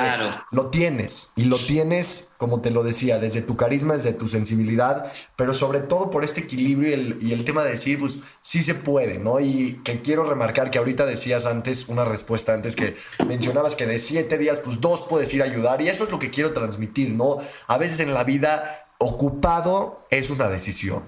[0.52, 5.12] lo tienes y lo tienes, como te lo decía, desde tu carisma, desde tu sensibilidad,
[5.36, 8.62] pero sobre todo por este equilibrio y el, y el tema de decir, pues sí
[8.62, 9.40] se puede, ¿no?
[9.40, 12.96] Y que quiero remarcar que ahorita decías antes, una respuesta antes que
[13.28, 16.20] mencionabas que de siete días, pues dos puedes ir a ayudar y eso es lo
[16.20, 17.40] que quiero transmitir, ¿no?
[17.68, 21.04] A veces en la vida ocupado es una decisión.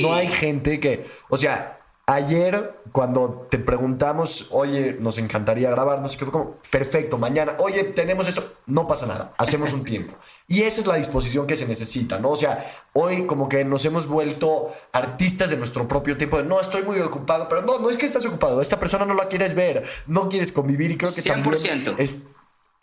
[0.00, 1.73] No hay gente que, o sea,
[2.06, 7.54] Ayer, cuando te preguntamos, oye, nos encantaría grabar, no sé qué fue como, perfecto, mañana,
[7.58, 10.14] oye, tenemos esto, no pasa nada, hacemos un tiempo.
[10.46, 12.28] Y esa es la disposición que se necesita, ¿no?
[12.28, 16.60] O sea, hoy como que nos hemos vuelto artistas de nuestro propio tiempo, de no,
[16.60, 19.54] estoy muy ocupado, pero no, no es que estás ocupado, esta persona no la quieres
[19.54, 21.54] ver, no quieres convivir y creo que también
[21.96, 22.24] es,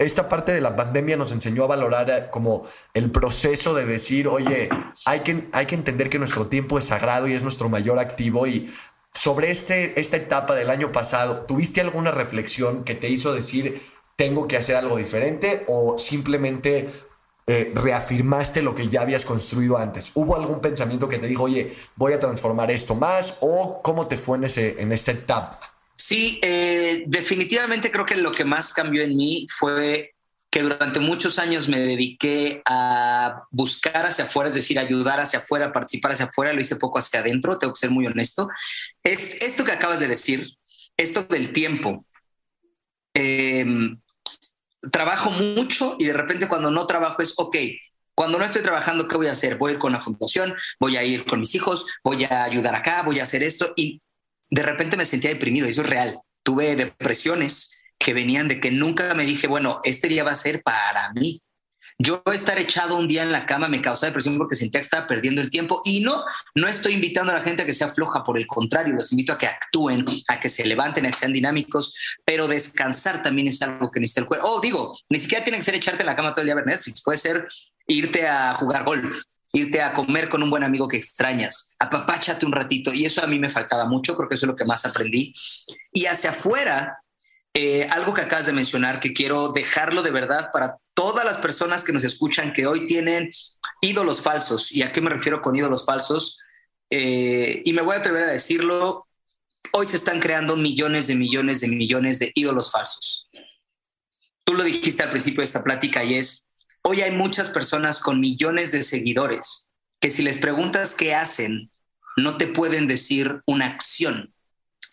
[0.05, 4.27] esta parte de la pandemia nos enseñó a valorar eh, como el proceso de decir,
[4.27, 4.69] oye,
[5.05, 8.47] hay que, hay que entender que nuestro tiempo es sagrado y es nuestro mayor activo
[8.47, 8.73] y
[9.13, 13.81] sobre este, esta etapa del año pasado, ¿tuviste alguna reflexión que te hizo decir,
[14.15, 16.89] tengo que hacer algo diferente o simplemente
[17.47, 20.11] eh, reafirmaste lo que ya habías construido antes?
[20.13, 24.17] ¿Hubo algún pensamiento que te dijo, oye, voy a transformar esto más o cómo te
[24.17, 25.59] fue en, ese, en esta etapa?
[25.95, 30.10] Sí, eh, definitivamente creo que lo que más cambió en mí fue
[30.51, 35.71] que durante muchos años me dediqué a buscar hacia afuera, es decir, ayudar hacia afuera,
[35.71, 38.49] participar hacia afuera, lo hice poco hacia adentro, tengo que ser muy honesto.
[39.01, 40.49] Es, esto que acabas de decir,
[40.97, 42.05] esto del tiempo,
[43.13, 43.97] em,
[44.91, 47.55] trabajo mucho y de repente cuando no trabajo es, ok,
[48.13, 49.57] cuando no estoy trabajando, ¿qué voy a hacer?
[49.57, 52.75] Voy a ir con la fundación, voy a ir con mis hijos, voy a ayudar
[52.75, 54.01] acá, voy a hacer esto y
[54.49, 56.19] de repente me sentía deprimido, eso es real.
[56.43, 57.71] Tuve depresiones,
[58.03, 61.41] que venían de que nunca me dije, bueno, este día va a ser para mí.
[61.99, 65.05] Yo estar echado un día en la cama me causaba depresión porque sentía que estaba
[65.05, 66.23] perdiendo el tiempo y no,
[66.55, 69.33] no estoy invitando a la gente a que sea floja, por el contrario, los invito
[69.33, 71.93] a que actúen, a que se levanten, a que sean dinámicos,
[72.25, 74.47] pero descansar también es algo que necesita el cuerpo.
[74.47, 76.55] Oh, digo, ni siquiera tiene que ser echarte en la cama todo el día a
[76.55, 77.47] ver Netflix, puede ser
[77.85, 79.21] irte a jugar golf,
[79.53, 83.27] irte a comer con un buen amigo que extrañas, apapáchate un ratito y eso a
[83.27, 85.31] mí me faltaba mucho, creo que eso es lo que más aprendí.
[85.93, 87.00] Y hacia afuera,
[87.53, 91.83] eh, algo que acabas de mencionar que quiero dejarlo de verdad para todas las personas
[91.83, 93.29] que nos escuchan que hoy tienen
[93.81, 94.71] ídolos falsos.
[94.71, 96.39] ¿Y a qué me refiero con ídolos falsos?
[96.89, 99.05] Eh, y me voy a atrever a decirlo,
[99.73, 103.27] hoy se están creando millones de millones de millones de ídolos falsos.
[104.45, 106.49] Tú lo dijiste al principio de esta plática y es,
[106.83, 111.69] hoy hay muchas personas con millones de seguidores que si les preguntas qué hacen,
[112.17, 114.33] no te pueden decir una acción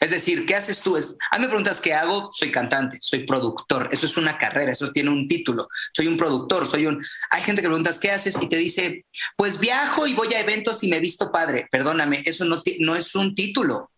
[0.01, 0.97] es decir, ¿qué haces tú?
[0.97, 4.71] Es, a mí me preguntas qué hago, soy cantante, soy productor, eso es una carrera,
[4.71, 7.05] eso tiene un título, soy un productor, soy un...
[7.31, 9.05] Hay gente que preguntas qué haces y te dice,
[9.37, 11.67] pues viajo y voy a eventos y me visto padre.
[11.71, 13.91] Perdóname, eso no, no es un título.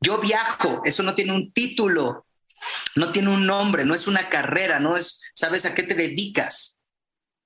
[0.00, 2.24] Yo viajo, eso no tiene un título,
[2.94, 6.78] no tiene un nombre, no es una carrera, no es, ¿sabes a qué te dedicas?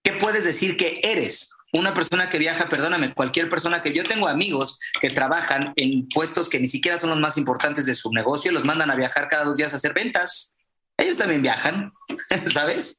[0.02, 1.51] ¿Qué puedes decir que eres?
[1.72, 6.50] Una persona que viaja, perdóname, cualquier persona que yo tengo amigos que trabajan en puestos
[6.50, 9.44] que ni siquiera son los más importantes de su negocio, los mandan a viajar cada
[9.44, 10.54] dos días a hacer ventas.
[10.98, 11.92] Ellos también viajan,
[12.52, 12.98] ¿sabes?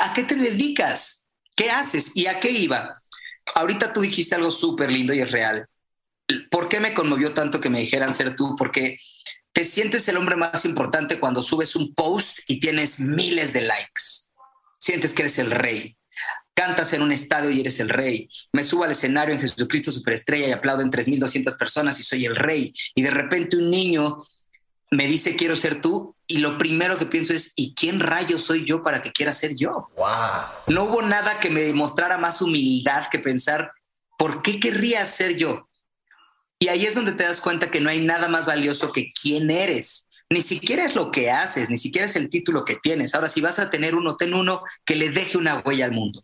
[0.00, 1.26] ¿A qué te dedicas?
[1.54, 2.12] ¿Qué haces?
[2.14, 2.94] ¿Y a qué iba?
[3.54, 5.68] Ahorita tú dijiste algo súper lindo y es real.
[6.50, 8.56] ¿Por qué me conmovió tanto que me dijeran ser tú?
[8.56, 8.98] Porque
[9.52, 14.30] te sientes el hombre más importante cuando subes un post y tienes miles de likes.
[14.78, 15.98] Sientes que eres el rey
[16.54, 18.28] cantas en un estadio y eres el rey.
[18.52, 22.36] Me subo al escenario en Jesucristo Superestrella y aplaudo en 3.200 personas y soy el
[22.36, 22.74] rey.
[22.94, 24.18] Y de repente un niño
[24.90, 28.64] me dice quiero ser tú y lo primero que pienso es ¿y quién rayo soy
[28.66, 29.88] yo para que quiera ser yo?
[30.66, 33.72] No hubo nada que me demostrara más humildad que pensar
[34.20, 35.66] ¿por qué querría ser yo?
[36.58, 39.50] Y ahí es donde te das cuenta que no hay nada más valioso que quién
[39.50, 40.09] eres.
[40.32, 43.14] Ni siquiera es lo que haces, ni siquiera es el título que tienes.
[43.14, 46.22] Ahora, si vas a tener uno, ten uno que le deje una huella al mundo.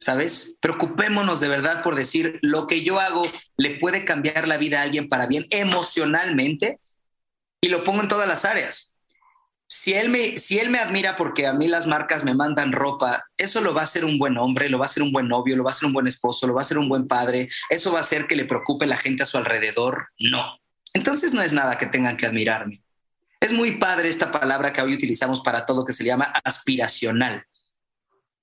[0.00, 0.56] ¿Sabes?
[0.60, 3.22] Preocupémonos de verdad por decir lo que yo hago
[3.56, 6.80] le puede cambiar la vida a alguien para bien emocionalmente
[7.60, 8.94] y lo pongo en todas las áreas.
[9.68, 13.24] Si él, me, si él me admira porque a mí las marcas me mandan ropa,
[13.36, 15.56] eso lo va a hacer un buen hombre, lo va a hacer un buen novio,
[15.56, 17.92] lo va a hacer un buen esposo, lo va a hacer un buen padre, eso
[17.92, 20.08] va a hacer que le preocupe la gente a su alrededor.
[20.18, 20.58] No.
[20.94, 22.82] Entonces no es nada que tengan que admirarme.
[23.40, 27.44] Es muy padre esta palabra que hoy utilizamos para todo que se llama aspiracional.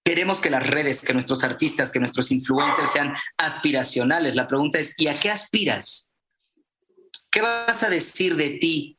[0.04, 4.36] Queremos que las redes, que nuestros artistas, que nuestros influencers sean aspiracionales.
[4.36, 6.12] La pregunta es, ¿y a qué aspiras?
[7.30, 8.98] ¿Qué vas a decir de ti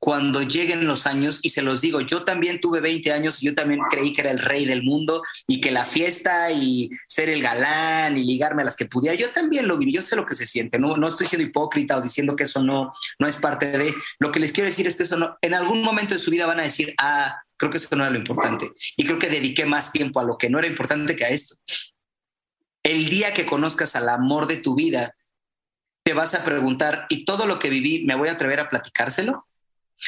[0.00, 3.80] cuando lleguen los años, y se los digo, yo también tuve 20 años yo también
[3.90, 8.16] creí que era el rey del mundo y que la fiesta y ser el galán
[8.16, 10.46] y ligarme a las que pudiera, yo también lo viví, yo sé lo que se
[10.46, 13.94] siente, no, no estoy siendo hipócrita o diciendo que eso no, no es parte de,
[14.18, 16.46] lo que les quiero decir es que eso no, en algún momento de su vida
[16.46, 19.66] van a decir, ah, creo que eso no era lo importante y creo que dediqué
[19.66, 21.56] más tiempo a lo que no era importante que a esto.
[22.82, 25.14] El día que conozcas al amor de tu vida,
[26.02, 29.46] te vas a preguntar, ¿y todo lo que viví, me voy a atrever a platicárselo?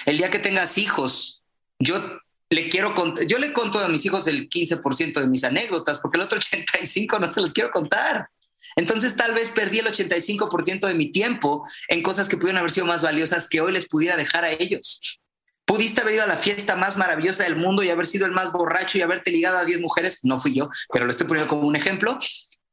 [0.06, 1.42] El día que tengas hijos,
[1.78, 2.94] yo le quiero
[3.26, 7.18] yo le conto a mis hijos el 15% de mis anécdotas, porque el otro 85
[7.18, 8.28] no se los quiero contar.
[8.76, 12.86] Entonces tal vez perdí el 85% de mi tiempo en cosas que pudieron haber sido
[12.86, 15.20] más valiosas que hoy les pudiera dejar a ellos.
[15.64, 18.52] Pudiste haber ido a la fiesta más maravillosa del mundo y haber sido el más
[18.52, 20.20] borracho y haberte ligado a 10 mujeres.
[20.22, 22.18] No fui yo, pero lo estoy poniendo como un ejemplo.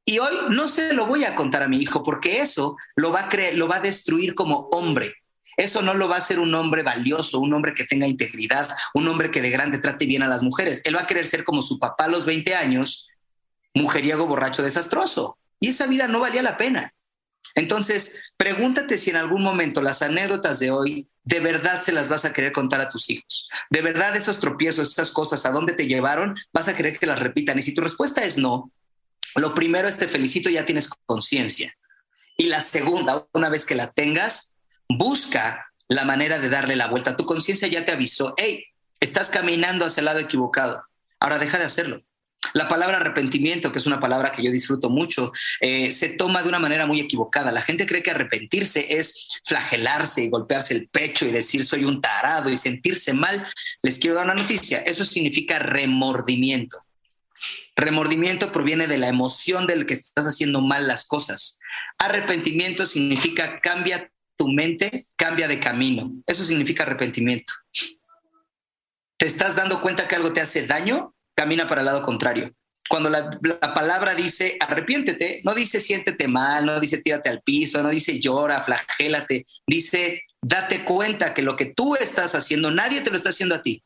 [0.06, 3.22] Y hoy no se lo voy a contar a mi hijo porque eso lo va
[3.22, 5.14] a, lo va a destruir como hombre.
[5.60, 9.06] Eso no lo va a hacer un hombre valioso, un hombre que tenga integridad, un
[9.10, 10.82] hombre que de grande trate bien a las mujeres.
[10.86, 13.10] Él va a querer ser como su papá a los 20 años,
[13.74, 15.38] mujeriego, borracho, desastroso.
[15.60, 16.94] Y esa vida no valía la pena.
[17.56, 22.24] Entonces, pregúntate si en algún momento las anécdotas de hoy de verdad se las vas
[22.24, 23.50] a querer contar a tus hijos.
[23.70, 27.20] De verdad esos tropiezos, esas cosas, a dónde te llevaron, vas a querer que las
[27.20, 27.60] repitan.
[27.60, 28.72] Y si tu respuesta es no,
[29.36, 31.76] lo primero es te felicito, ya tienes conciencia.
[32.38, 34.56] Y la segunda, una vez que la tengas,
[34.90, 37.16] busca la manera de darle la vuelta.
[37.16, 38.66] Tu conciencia ya te avisó, hey,
[39.00, 40.84] estás caminando hacia el lado equivocado.
[41.20, 42.04] Ahora deja de hacerlo.
[42.54, 46.50] La palabra arrepentimiento, que es una palabra que yo disfruto mucho, eh, se toma de
[46.50, 47.52] una manera muy equivocada.
[47.52, 52.02] La gente cree que arrepentirse es flagelarse y golpearse el pecho y decir soy un
[52.02, 53.46] tarado y sentirse mal.
[53.84, 54.80] Les quiero dar una noticia.
[54.80, 56.78] Eso significa remordimiento.
[57.76, 61.60] Remordimiento proviene de la emoción del que estás haciendo mal las cosas.
[61.98, 66.14] Arrepentimiento significa cambia tu mente cambia de camino.
[66.26, 67.54] Eso significa arrepentimiento.
[69.18, 71.14] ¿Te estás dando cuenta que algo te hace daño?
[71.36, 72.54] Camina para el lado contrario.
[72.90, 73.30] Cuando la,
[73.76, 78.62] palabra dice arrepiéntete, no dice siéntete mal, no dice tírate al piso, no dice llora,
[78.62, 83.56] flagélate, dice date cuenta que lo que tú estás haciendo, nadie te lo está haciendo
[83.56, 83.84] a ti.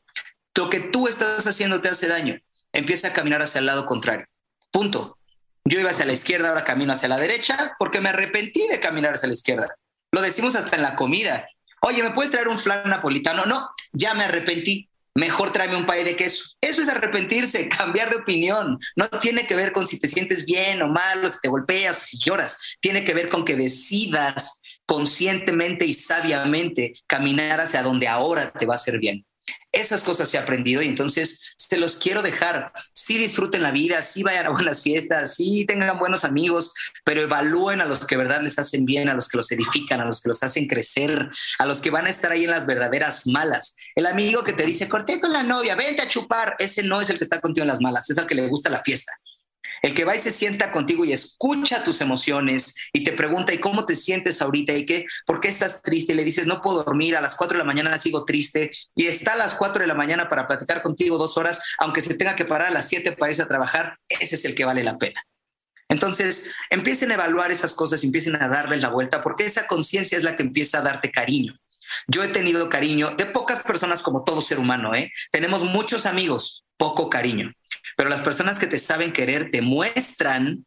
[0.56, 2.39] Lo que tú estás haciendo te hace daño.
[2.72, 4.28] Empieza a caminar hacia el lado contrario.
[4.72, 5.18] Punto.
[5.66, 9.13] Yo iba hacia la izquierda, ahora camino hacia la derecha porque me arrepentí de caminar
[9.13, 9.68] hacia la izquierda.
[10.13, 11.49] Lo decimos hasta en la comida.
[11.82, 13.45] Oye, ¿me puedes traer un flan napolitano?
[13.47, 14.88] No, ya me arrepentí.
[15.15, 16.43] Mejor tráeme un pay de queso.
[16.62, 18.78] Eso es arrepentirse, cambiar de opinión.
[18.95, 21.97] No tiene que ver con si te sientes bien o mal, o si te golpeas
[21.97, 22.58] o si lloras.
[22.80, 28.76] Tiene que ver con que decidas conscientemente y sabiamente caminar hacia donde ahora te va
[28.76, 29.26] a hacer bien.
[29.71, 32.71] Esas cosas ha aprendido y entonces se los quiero dejar.
[32.93, 36.71] Sí disfruten la vida, sí vayan a buenas fiestas, sí tengan buenos amigos,
[37.03, 40.06] pero evalúen a los que verdad les hacen bien, a los que los edifican, a
[40.06, 43.25] los que los hacen crecer, a los que van a estar ahí en las verdaderas
[43.25, 43.75] malas.
[43.95, 47.10] El amigo que te dice, corté con la novia, vente a chupar, ese no es
[47.10, 49.12] el que está contigo en las malas, es el que le gusta la fiesta.
[49.84, 53.58] El que va y se sienta contigo y escucha tus emociones y te pregunta, ¿y
[53.58, 54.72] cómo te sientes ahorita?
[54.74, 55.06] ¿Y qué?
[55.26, 56.13] ¿Por qué estás triste?
[56.13, 59.08] Y le dices, no puedo dormir, a las 4 de la mañana sigo triste y
[59.08, 62.38] está a las 4 de la mañana para platicar contigo dos horas, aunque se tenga
[62.38, 64.98] que parar a las 7 para irse a trabajar, ese es el que vale la
[64.98, 65.22] pena.
[65.89, 70.24] Entonces, empiecen a evaluar esas cosas, empiecen a darle la vuelta, porque esa conciencia es
[70.24, 71.60] la que empieza a darte cariño.
[72.08, 75.12] Yo he tenido cariño de pocas personas como todo ser humano, ¿eh?
[75.30, 77.54] Tenemos muchos amigos, poco cariño.
[77.97, 80.65] Pero las personas que te saben querer te muestran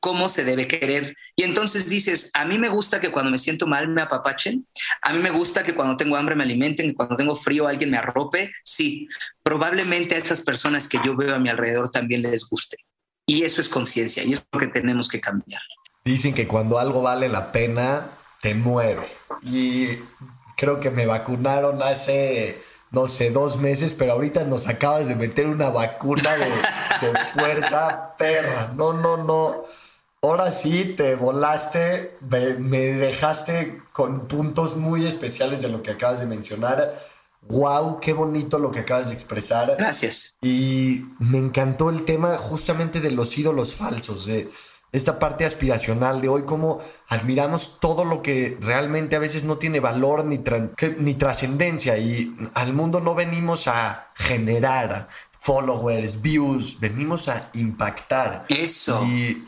[0.00, 1.14] cómo se debe querer.
[1.36, 4.66] Y entonces dices, a mí me gusta que cuando me siento mal me apapachen,
[5.02, 7.98] a mí me gusta que cuando tengo hambre me alimenten, cuando tengo frío alguien me
[7.98, 8.50] arrope.
[8.64, 9.08] Sí,
[9.42, 12.78] probablemente a esas personas que yo veo a mi alrededor también les guste.
[13.26, 15.62] Y eso es conciencia y es lo que tenemos que cambiar.
[16.04, 19.06] Dicen que cuando algo vale la pena, te mueve.
[19.42, 19.98] Y
[20.56, 25.46] creo que me vacunaron hace no sé, dos meses, pero ahorita nos acabas de meter
[25.46, 28.72] una vacuna de, fuerza perra.
[28.74, 29.64] No, no, no.
[30.22, 32.18] Ahora sí te volaste,
[32.58, 37.00] me, dejaste con puntos muy especiales de lo que acabas de mencionar.
[37.42, 39.74] Wow, qué bonito lo que acabas de expresar.
[39.78, 40.36] Gracias.
[40.42, 44.50] Y me encantó el tema justamente de los ídolos falsos, de
[44.92, 49.78] esta parte aspiracional de hoy, cómo admiramos todo lo que realmente a veces no tiene
[49.78, 50.40] valor ni,
[50.98, 58.46] ni trascendencia y al mundo no venimos a generar followers, views, venimos a impactar.
[58.48, 59.04] Eso.
[59.06, 59.44] Y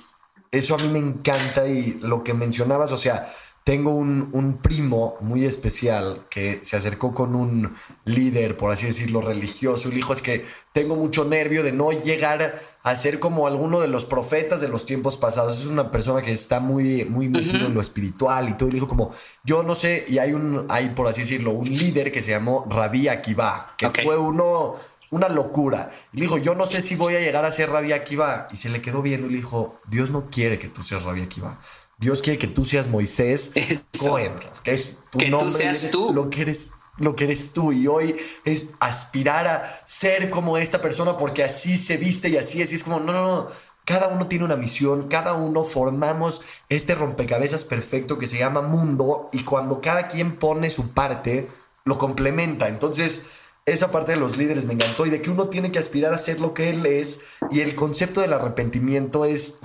[0.51, 3.33] eso a mí me encanta y lo que mencionabas, o sea,
[3.65, 9.21] tengo un, un, primo muy especial que se acercó con un líder, por así decirlo,
[9.21, 13.47] religioso, y le dijo, es que tengo mucho nervio de no llegar a ser como
[13.47, 15.61] alguno de los profetas de los tiempos pasados.
[15.61, 18.69] Es una persona que está muy, muy metido en lo espiritual y todo.
[18.69, 19.13] Y le dijo como,
[19.45, 22.67] yo no sé, y hay un, hay por así decirlo, un líder que se llamó
[22.69, 24.77] Rabí Akiva, que fue uno,
[25.11, 25.93] una locura.
[26.13, 28.49] Y le dijo, yo no sé si voy a llegar a ser Rabí Akiva.
[28.53, 31.23] Y se le quedó viendo y le dijo, Dios no quiere que tú seas Rabí
[31.23, 31.61] Akiva.
[31.99, 33.53] Dios quiere que tú seas Moisés
[34.01, 34.33] Cohen,
[34.65, 35.51] que es tu que nombre.
[35.51, 36.13] Tú seas tú.
[36.13, 40.81] Lo que eres lo que eres tú y hoy es aspirar a ser como esta
[40.81, 43.49] persona porque así se viste y así, así es como, no, no, no,
[43.85, 49.29] cada uno tiene una misión, cada uno formamos este rompecabezas perfecto que se llama mundo
[49.33, 51.49] y cuando cada quien pone su parte,
[51.85, 52.69] lo complementa.
[52.69, 53.27] Entonces,
[53.67, 56.19] esa parte de los líderes me encantó y de que uno tiene que aspirar a
[56.19, 57.21] ser lo que él es
[57.51, 59.59] y el concepto del arrepentimiento es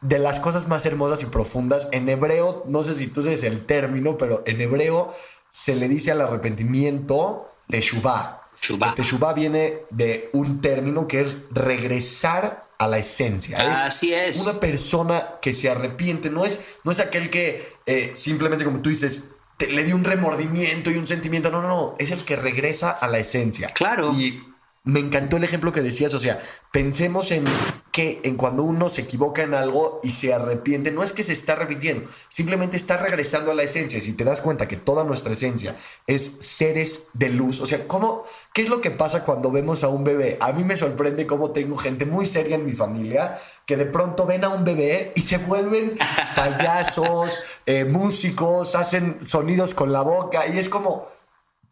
[0.00, 1.88] de las cosas más hermosas y profundas.
[1.92, 5.12] En hebreo, no sé si tú sabes el término, pero en hebreo
[5.54, 8.42] se le dice al arrepentimiento teshuvah.
[8.96, 13.86] Teshuvah viene de un término que es regresar a la esencia.
[13.86, 14.40] Así es.
[14.40, 18.90] Una persona que se arrepiente, no es, no es aquel que eh, simplemente, como tú
[18.90, 19.30] dices,
[19.60, 21.52] le dio un remordimiento y un sentimiento.
[21.52, 21.94] No, no, no.
[22.00, 23.68] Es el que regresa a la esencia.
[23.68, 24.12] Claro.
[24.12, 24.42] Y
[24.84, 27.44] me encantó el ejemplo que decías, o sea, pensemos en
[27.90, 31.32] que en cuando uno se equivoca en algo y se arrepiente, no es que se
[31.32, 33.98] está repitiendo, simplemente está regresando a la esencia.
[34.00, 35.74] Si te das cuenta que toda nuestra esencia
[36.06, 39.88] es seres de luz, o sea, ¿cómo, ¿qué es lo que pasa cuando vemos a
[39.88, 40.36] un bebé?
[40.40, 44.26] A mí me sorprende cómo tengo gente muy seria en mi familia que de pronto
[44.26, 45.96] ven a un bebé y se vuelven
[46.36, 51.13] payasos, eh, músicos, hacen sonidos con la boca y es como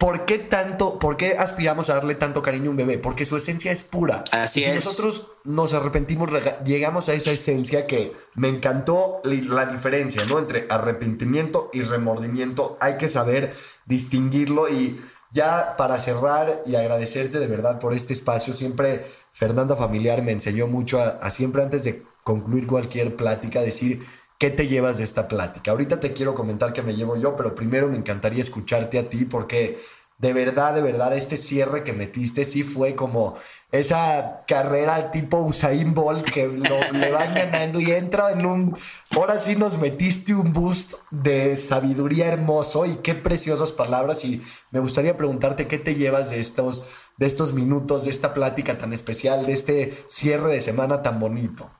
[0.02, 2.98] ¿Por qué tanto, por qué aspiramos a darle tanto cariño a un bebé?
[2.98, 4.24] Porque su esencia es pura.
[4.32, 6.28] Así y si nosotros nos arrepentimos,
[6.64, 10.40] llegamos a esa esencia que me encantó la diferencia, ¿no?
[10.40, 12.76] Entre arrepentimiento y remordimiento.
[12.80, 13.54] Hay que saber
[13.86, 15.00] distinguirlo y
[15.30, 20.66] ya para cerrar y agradecerte de verdad por este espacio, siempre Fernanda Familiar me enseñó
[20.66, 24.04] mucho a siempre antes de concluir cualquier plática decir
[24.42, 25.70] ¿Qué te llevas de esta plática?
[25.70, 29.24] Ahorita te quiero comentar qué me llevo yo, pero primero me encantaría escucharte a ti
[29.24, 29.78] porque
[30.18, 33.36] de verdad, de verdad, este cierre que metiste sí fue como
[33.70, 38.76] esa carrera tipo Usain Bolt que le van ganando y entra en un...
[39.10, 44.80] Ahora sí nos metiste un boost de sabiduría hermoso y qué preciosas palabras y me
[44.80, 46.84] gustaría preguntarte qué te llevas de estos,
[47.16, 51.70] de estos minutos, de esta plática tan especial, de este cierre de semana tan bonito.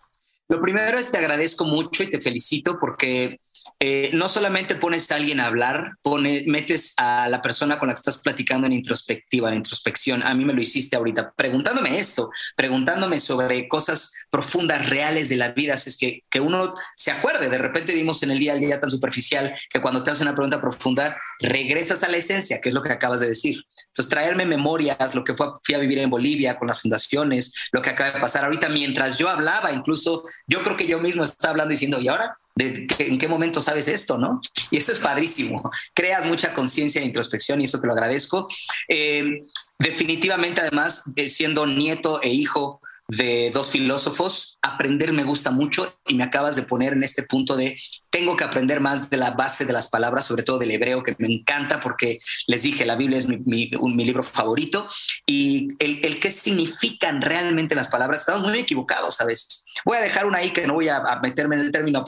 [0.49, 3.41] Lo primero es te agradezco mucho y te felicito porque
[3.81, 7.95] eh, no solamente pones a alguien a hablar, pone, metes a la persona con la
[7.95, 10.23] que estás platicando en introspectiva, en introspección.
[10.23, 15.49] A mí me lo hiciste ahorita, preguntándome esto, preguntándome sobre cosas profundas, reales de la
[15.49, 15.75] vida.
[15.75, 17.49] es que, que uno se acuerde.
[17.49, 20.35] De repente vimos en el día al día tan superficial que cuando te hace una
[20.35, 23.65] pregunta profunda, regresas a la esencia, que es lo que acabas de decir.
[23.89, 27.91] Entonces, traerme memorias, lo que fui a vivir en Bolivia con las fundaciones, lo que
[27.91, 31.71] acaba de pasar ahorita mientras yo hablaba, incluso yo creo que yo mismo estaba hablando
[31.71, 32.39] diciendo, ¿y ahora?
[32.55, 34.41] De en qué momento sabes esto, ¿no?
[34.71, 35.71] Y eso es padrísimo.
[35.95, 38.47] Creas mucha conciencia e introspección y eso te lo agradezco.
[38.89, 39.39] Eh,
[39.79, 42.82] definitivamente, además, eh, siendo nieto e hijo
[43.17, 47.57] de dos filósofos, aprender me gusta mucho y me acabas de poner en este punto
[47.57, 51.03] de tengo que aprender más de la base de las palabras, sobre todo del hebreo,
[51.03, 53.71] que me encanta porque les dije, la Biblia es mi,
[54.05, 54.89] libro favorito
[55.27, 59.65] y el, el qué significan realmente las palabras, estamos muy equivocados a veces.
[59.85, 62.05] Voy a dejar una ahí que no voy a, meterme en el término a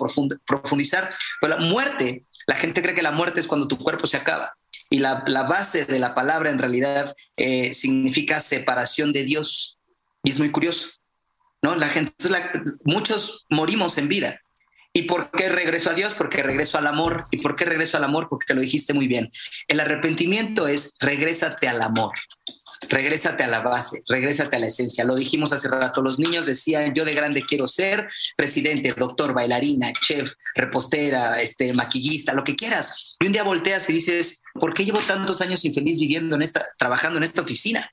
[0.46, 4.16] profundizar, pero la muerte, la gente cree que la muerte es cuando tu cuerpo se
[4.16, 4.56] acaba.
[4.88, 9.78] Y la, la base de la palabra en realidad eh, significa separación de Dios.
[10.22, 10.88] Y es muy curioso,
[11.74, 12.12] La gente,
[12.84, 14.40] muchos morimos en vida.
[14.92, 16.14] ¿Y por qué regreso a Dios?
[16.14, 17.26] Porque regreso al amor.
[17.30, 18.28] ¿Y por qué regreso al amor?
[18.28, 19.30] Porque lo dijiste muy bien.
[19.66, 22.12] El arrepentimiento es regrésate al amor.
[22.88, 25.04] Regrésate a la base, regrésate a la esencia.
[25.04, 29.92] Lo dijimos hace rato, los niños decían, yo de grande quiero ser presidente, doctor, bailarina,
[29.92, 33.16] chef, repostera, este, maquillista, lo que quieras.
[33.20, 36.66] Y un día volteas y dices, ¿por qué llevo tantos años infeliz viviendo en esta,
[36.78, 37.90] trabajando en esta oficina?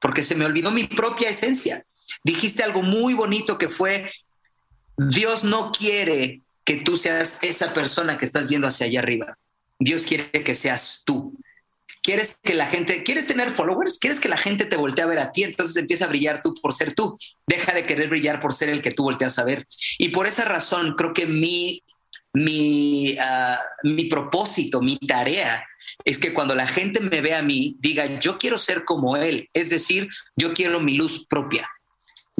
[0.00, 1.84] Porque se me olvidó mi propia esencia.
[2.24, 4.10] Dijiste algo muy bonito que fue,
[4.96, 9.38] Dios no quiere que tú seas esa persona que estás viendo hacia allá arriba.
[9.78, 11.34] Dios quiere que seas tú.
[12.02, 13.98] ¿Quieres que la gente, quieres tener followers?
[13.98, 15.44] ¿Quieres que la gente te voltee a ver a ti?
[15.44, 17.18] Entonces empieza a brillar tú por ser tú.
[17.46, 19.66] Deja de querer brillar por ser el que tú volteas a ver.
[19.98, 21.82] Y por esa razón creo que mi,
[22.32, 25.66] mi, ah, mi propósito, mi tarea
[26.04, 29.48] es que cuando la gente me ve a mí, diga, yo quiero ser como él.
[29.52, 31.68] Es decir, yo quiero mi luz propia.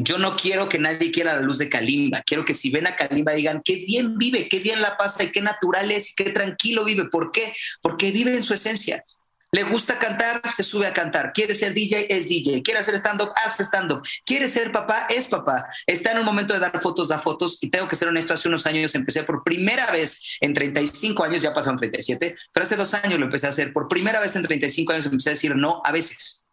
[0.03, 2.23] Yo no quiero que nadie quiera la luz de Kalimba.
[2.23, 5.31] Quiero que si ven a Kalimba digan qué bien vive, qué bien la pasa y
[5.31, 7.07] qué natural es y qué tranquilo vive.
[7.07, 7.55] ¿Por qué?
[7.83, 9.05] Porque vive en su esencia.
[9.53, 11.33] Le gusta cantar, se sube a cantar.
[11.33, 12.63] Quiere ser DJ, es DJ.
[12.63, 14.01] Quiere hacer stand-up, hace stand-up.
[14.25, 15.67] Quiere ser papá, es papá.
[15.87, 17.59] Está en un momento de dar fotos, da fotos.
[17.61, 21.43] Y tengo que ser honesto, hace unos años empecé por primera vez en 35 años,
[21.43, 23.73] ya pasaron 37, pero hace dos años lo empecé a hacer.
[23.73, 26.45] Por primera vez en 35 años empecé a decir no a veces.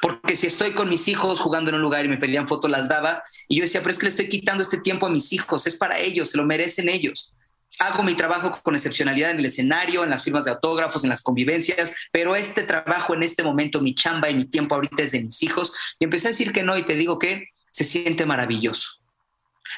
[0.00, 2.88] Porque si estoy con mis hijos jugando en un lugar y me pedían fotos, las
[2.88, 3.22] daba.
[3.48, 5.74] Y yo decía, pero es que le estoy quitando este tiempo a mis hijos, es
[5.74, 7.34] para ellos, se lo merecen ellos.
[7.78, 11.22] Hago mi trabajo con excepcionalidad en el escenario, en las firmas de autógrafos, en las
[11.22, 15.22] convivencias, pero este trabajo en este momento, mi chamba y mi tiempo ahorita es de
[15.22, 15.72] mis hijos.
[15.98, 18.98] Y empecé a decir que no y te digo que se siente maravilloso.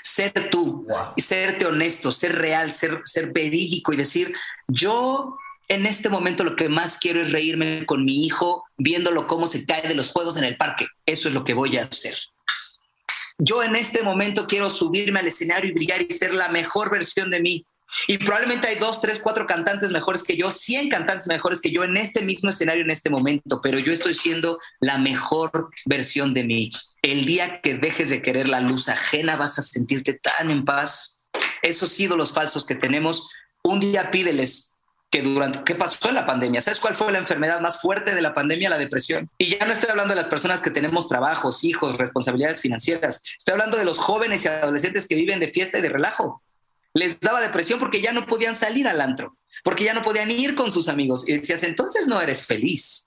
[0.02, 4.34] Ser tú, y serte honesto, ser real, ser, ser verídico y decir,
[4.66, 5.38] yo
[5.68, 9.64] en este momento lo que más quiero es reírme con mi hijo, viéndolo cómo se
[9.64, 10.86] cae de los juegos en el parque.
[11.06, 12.16] Eso es lo que voy a hacer.
[13.38, 17.30] Yo en este momento quiero subirme al escenario y brillar y ser la mejor versión
[17.30, 17.66] de mí.
[18.08, 21.84] Y probablemente hay dos, tres, cuatro cantantes mejores que yo, cien cantantes mejores que yo
[21.84, 26.44] en este mismo escenario, en este momento, pero yo estoy siendo la mejor versión de
[26.44, 26.70] mí.
[27.02, 31.20] El día que dejes de querer la luz ajena, vas a sentirte tan en paz.
[31.62, 33.28] Esos ídolos falsos que tenemos,
[33.62, 34.73] un día pídeles
[35.14, 36.60] que durante, ¿qué pasó en la pandemia?
[36.60, 38.68] ¿Sabes cuál fue la enfermedad más fuerte de la pandemia?
[38.68, 39.30] La depresión.
[39.38, 43.22] Y ya no estoy hablando de las personas que tenemos trabajos, hijos, responsabilidades financieras.
[43.38, 46.42] Estoy hablando de los jóvenes y adolescentes que viven de fiesta y de relajo.
[46.94, 50.56] Les daba depresión porque ya no podían salir al antro, porque ya no podían ir
[50.56, 51.28] con sus amigos.
[51.28, 53.06] Y decías, entonces no eres feliz.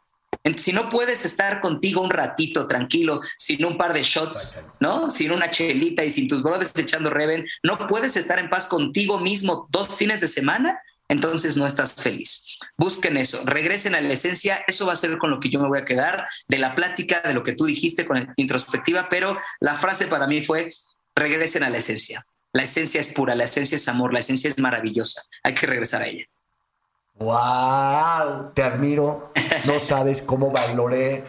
[0.56, 5.12] Si no puedes estar contigo un ratito tranquilo, sin un par de shots, ¿no?
[5.12, 9.20] Sin una chelita y sin tus brothers echando reven, no puedes estar en paz contigo
[9.20, 10.80] mismo dos fines de semana,
[11.10, 12.44] entonces no estás feliz.
[12.78, 15.68] Busquen eso, regresen a la esencia, eso va a ser con lo que yo me
[15.68, 19.38] voy a quedar de la plática, de lo que tú dijiste con la introspectiva, pero
[19.60, 20.74] la frase para mí fue,
[21.16, 22.26] regresen a la esencia.
[22.54, 26.02] La esencia es pura, la esencia es amor, la esencia es maravillosa, hay que regresar
[26.02, 26.26] a ella.
[27.16, 28.52] ¡Wow!
[28.54, 29.32] Te admiro,
[29.66, 31.24] no sabes cómo valoré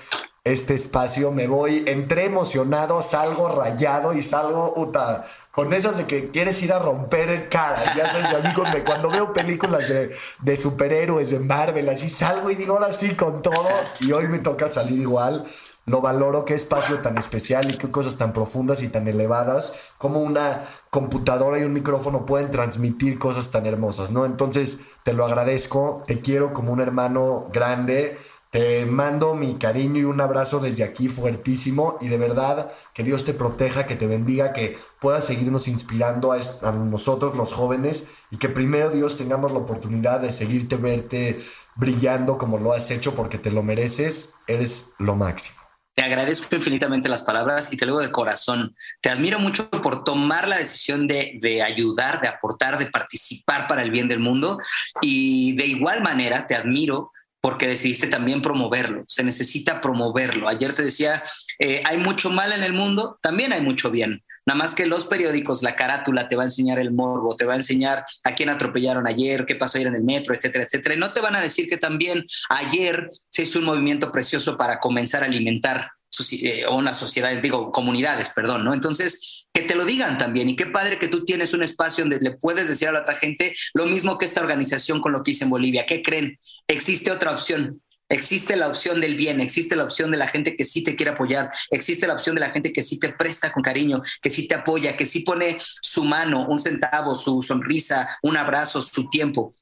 [0.45, 5.27] este espacio, me voy, entré emocionado, salgo rayado y salgo, puta,
[5.59, 7.93] con esas de que quieres ir a romper cara.
[7.97, 8.51] Ya sabes, a mí
[8.87, 13.43] cuando veo películas de, de, superhéroes, de Marvel, así salgo y digo, ahora sí, con
[13.43, 13.67] todo.
[13.99, 15.49] Y hoy me toca salir igual.
[15.85, 20.21] Lo valoro, qué espacio tan especial y qué cosas tan profundas y tan elevadas, como
[20.21, 24.27] una computadora y un micrófono pueden transmitir cosas tan hermosas, ¿no?
[24.27, 28.17] Entonces, te lo agradezco, te quiero como un hermano grande
[28.51, 33.25] te mando mi cariño y un abrazo desde aquí fuertísimo y de verdad que Dios
[33.25, 38.49] te proteja, que te bendiga, que puedas seguirnos inspirando a, nosotros los jóvenes y que
[38.49, 41.39] primero Dios tengamos la oportunidad de seguirte verte
[41.77, 45.59] brillando como lo has hecho porque te lo mereces, eres lo máximo.
[45.95, 48.73] Te agradezco infinitamente las palabras y te lo digo de corazón.
[49.01, 53.83] Te admiro mucho por tomar la decisión de, de, ayudar, de aportar, de participar para
[53.83, 54.59] el bien del mundo.
[55.03, 57.11] Y de igual manera te admiro
[57.41, 59.05] porque decidiste también promoverlo.
[59.07, 60.49] Se necesita promoverlo.
[60.49, 61.23] Ayer te decía,
[61.59, 64.21] eh, hay mucho mal en el mundo, también hay mucho bien.
[64.47, 67.53] Nada más que los periódicos, la carátula te va a enseñar el morbo, te va
[67.53, 70.95] a enseñar a quién atropellaron ayer, qué pasó ayer en el metro, etcétera, etcétera.
[70.95, 74.79] Y no te van a decir que también ayer se hizo un movimiento precioso para
[74.79, 75.91] comenzar a alimentar
[76.31, 78.75] eh, una sociedad, digo, comunidades, perdón, ¿no?
[78.75, 80.49] Entonces, que te lo digan también.
[80.49, 83.15] Y qué padre que tú tienes un espacio donde le puedes decir a la otra
[83.15, 85.87] gente lo mismo que esta organización con lo que hice en Bolivia.
[85.87, 86.39] ¿Qué creen?
[86.67, 87.83] Existe otra opción.
[88.11, 91.11] Existe la opción del bien, existe la opción de la gente que sí te quiere
[91.11, 94.49] apoyar, existe la opción de la gente que sí te presta con cariño, que sí
[94.49, 99.53] te apoya, que sí pone su mano, un centavo, su sonrisa, un abrazo, su tiempo,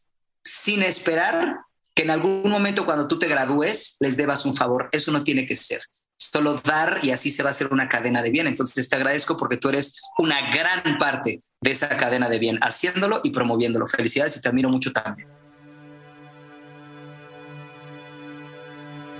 [0.44, 1.56] sin esperar
[1.92, 4.90] que en algún momento cuando tú te gradúes les debas un favor.
[4.92, 5.80] Eso no tiene que ser
[6.16, 8.46] solo dar y así se va a hacer una cadena de bien.
[8.46, 13.20] Entonces te agradezco porque tú eres una gran parte de esa cadena de bien, haciéndolo
[13.22, 13.86] y promoviéndolo.
[13.86, 15.28] Felicidades y te admiro mucho también.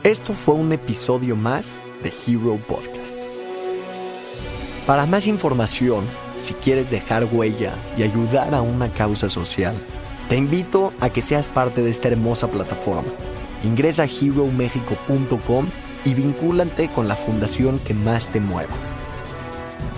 [0.03, 3.17] Esto fue un episodio más de Hero Podcast.
[4.87, 9.75] Para más información, si quieres dejar huella y ayudar a una causa social,
[10.29, 13.11] te invito a que seas parte de esta hermosa plataforma.
[13.65, 15.67] Ingresa a heromexico.com
[16.07, 18.73] y vincúlate con la fundación que más te mueva.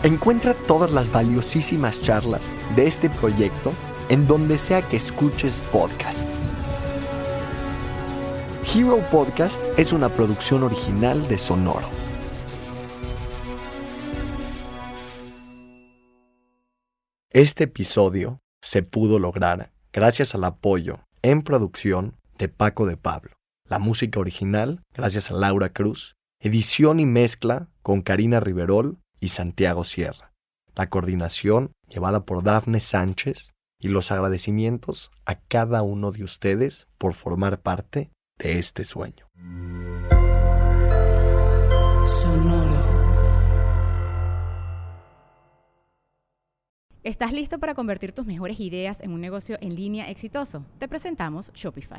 [0.03, 3.73] Encuentra todas las valiosísimas charlas de este proyecto
[4.09, 6.25] en donde sea que escuches podcasts.
[8.75, 11.89] Hero Podcast es una producción original de Sonoro.
[17.31, 23.38] Este episodio se pudo lograr gracias al apoyo en producción de Paco de Pablo.
[23.69, 26.17] La música original, gracias a Laura Cruz.
[26.41, 30.33] Edición y mezcla con Karina Riverol y Santiago Sierra.
[30.75, 37.13] La coordinación llevada por Dafne Sánchez y los agradecimientos a cada uno de ustedes por
[37.13, 39.27] formar parte de este sueño.
[47.03, 50.65] ¿Estás listo para convertir tus mejores ideas en un negocio en línea exitoso?
[50.79, 51.99] Te presentamos Shopify.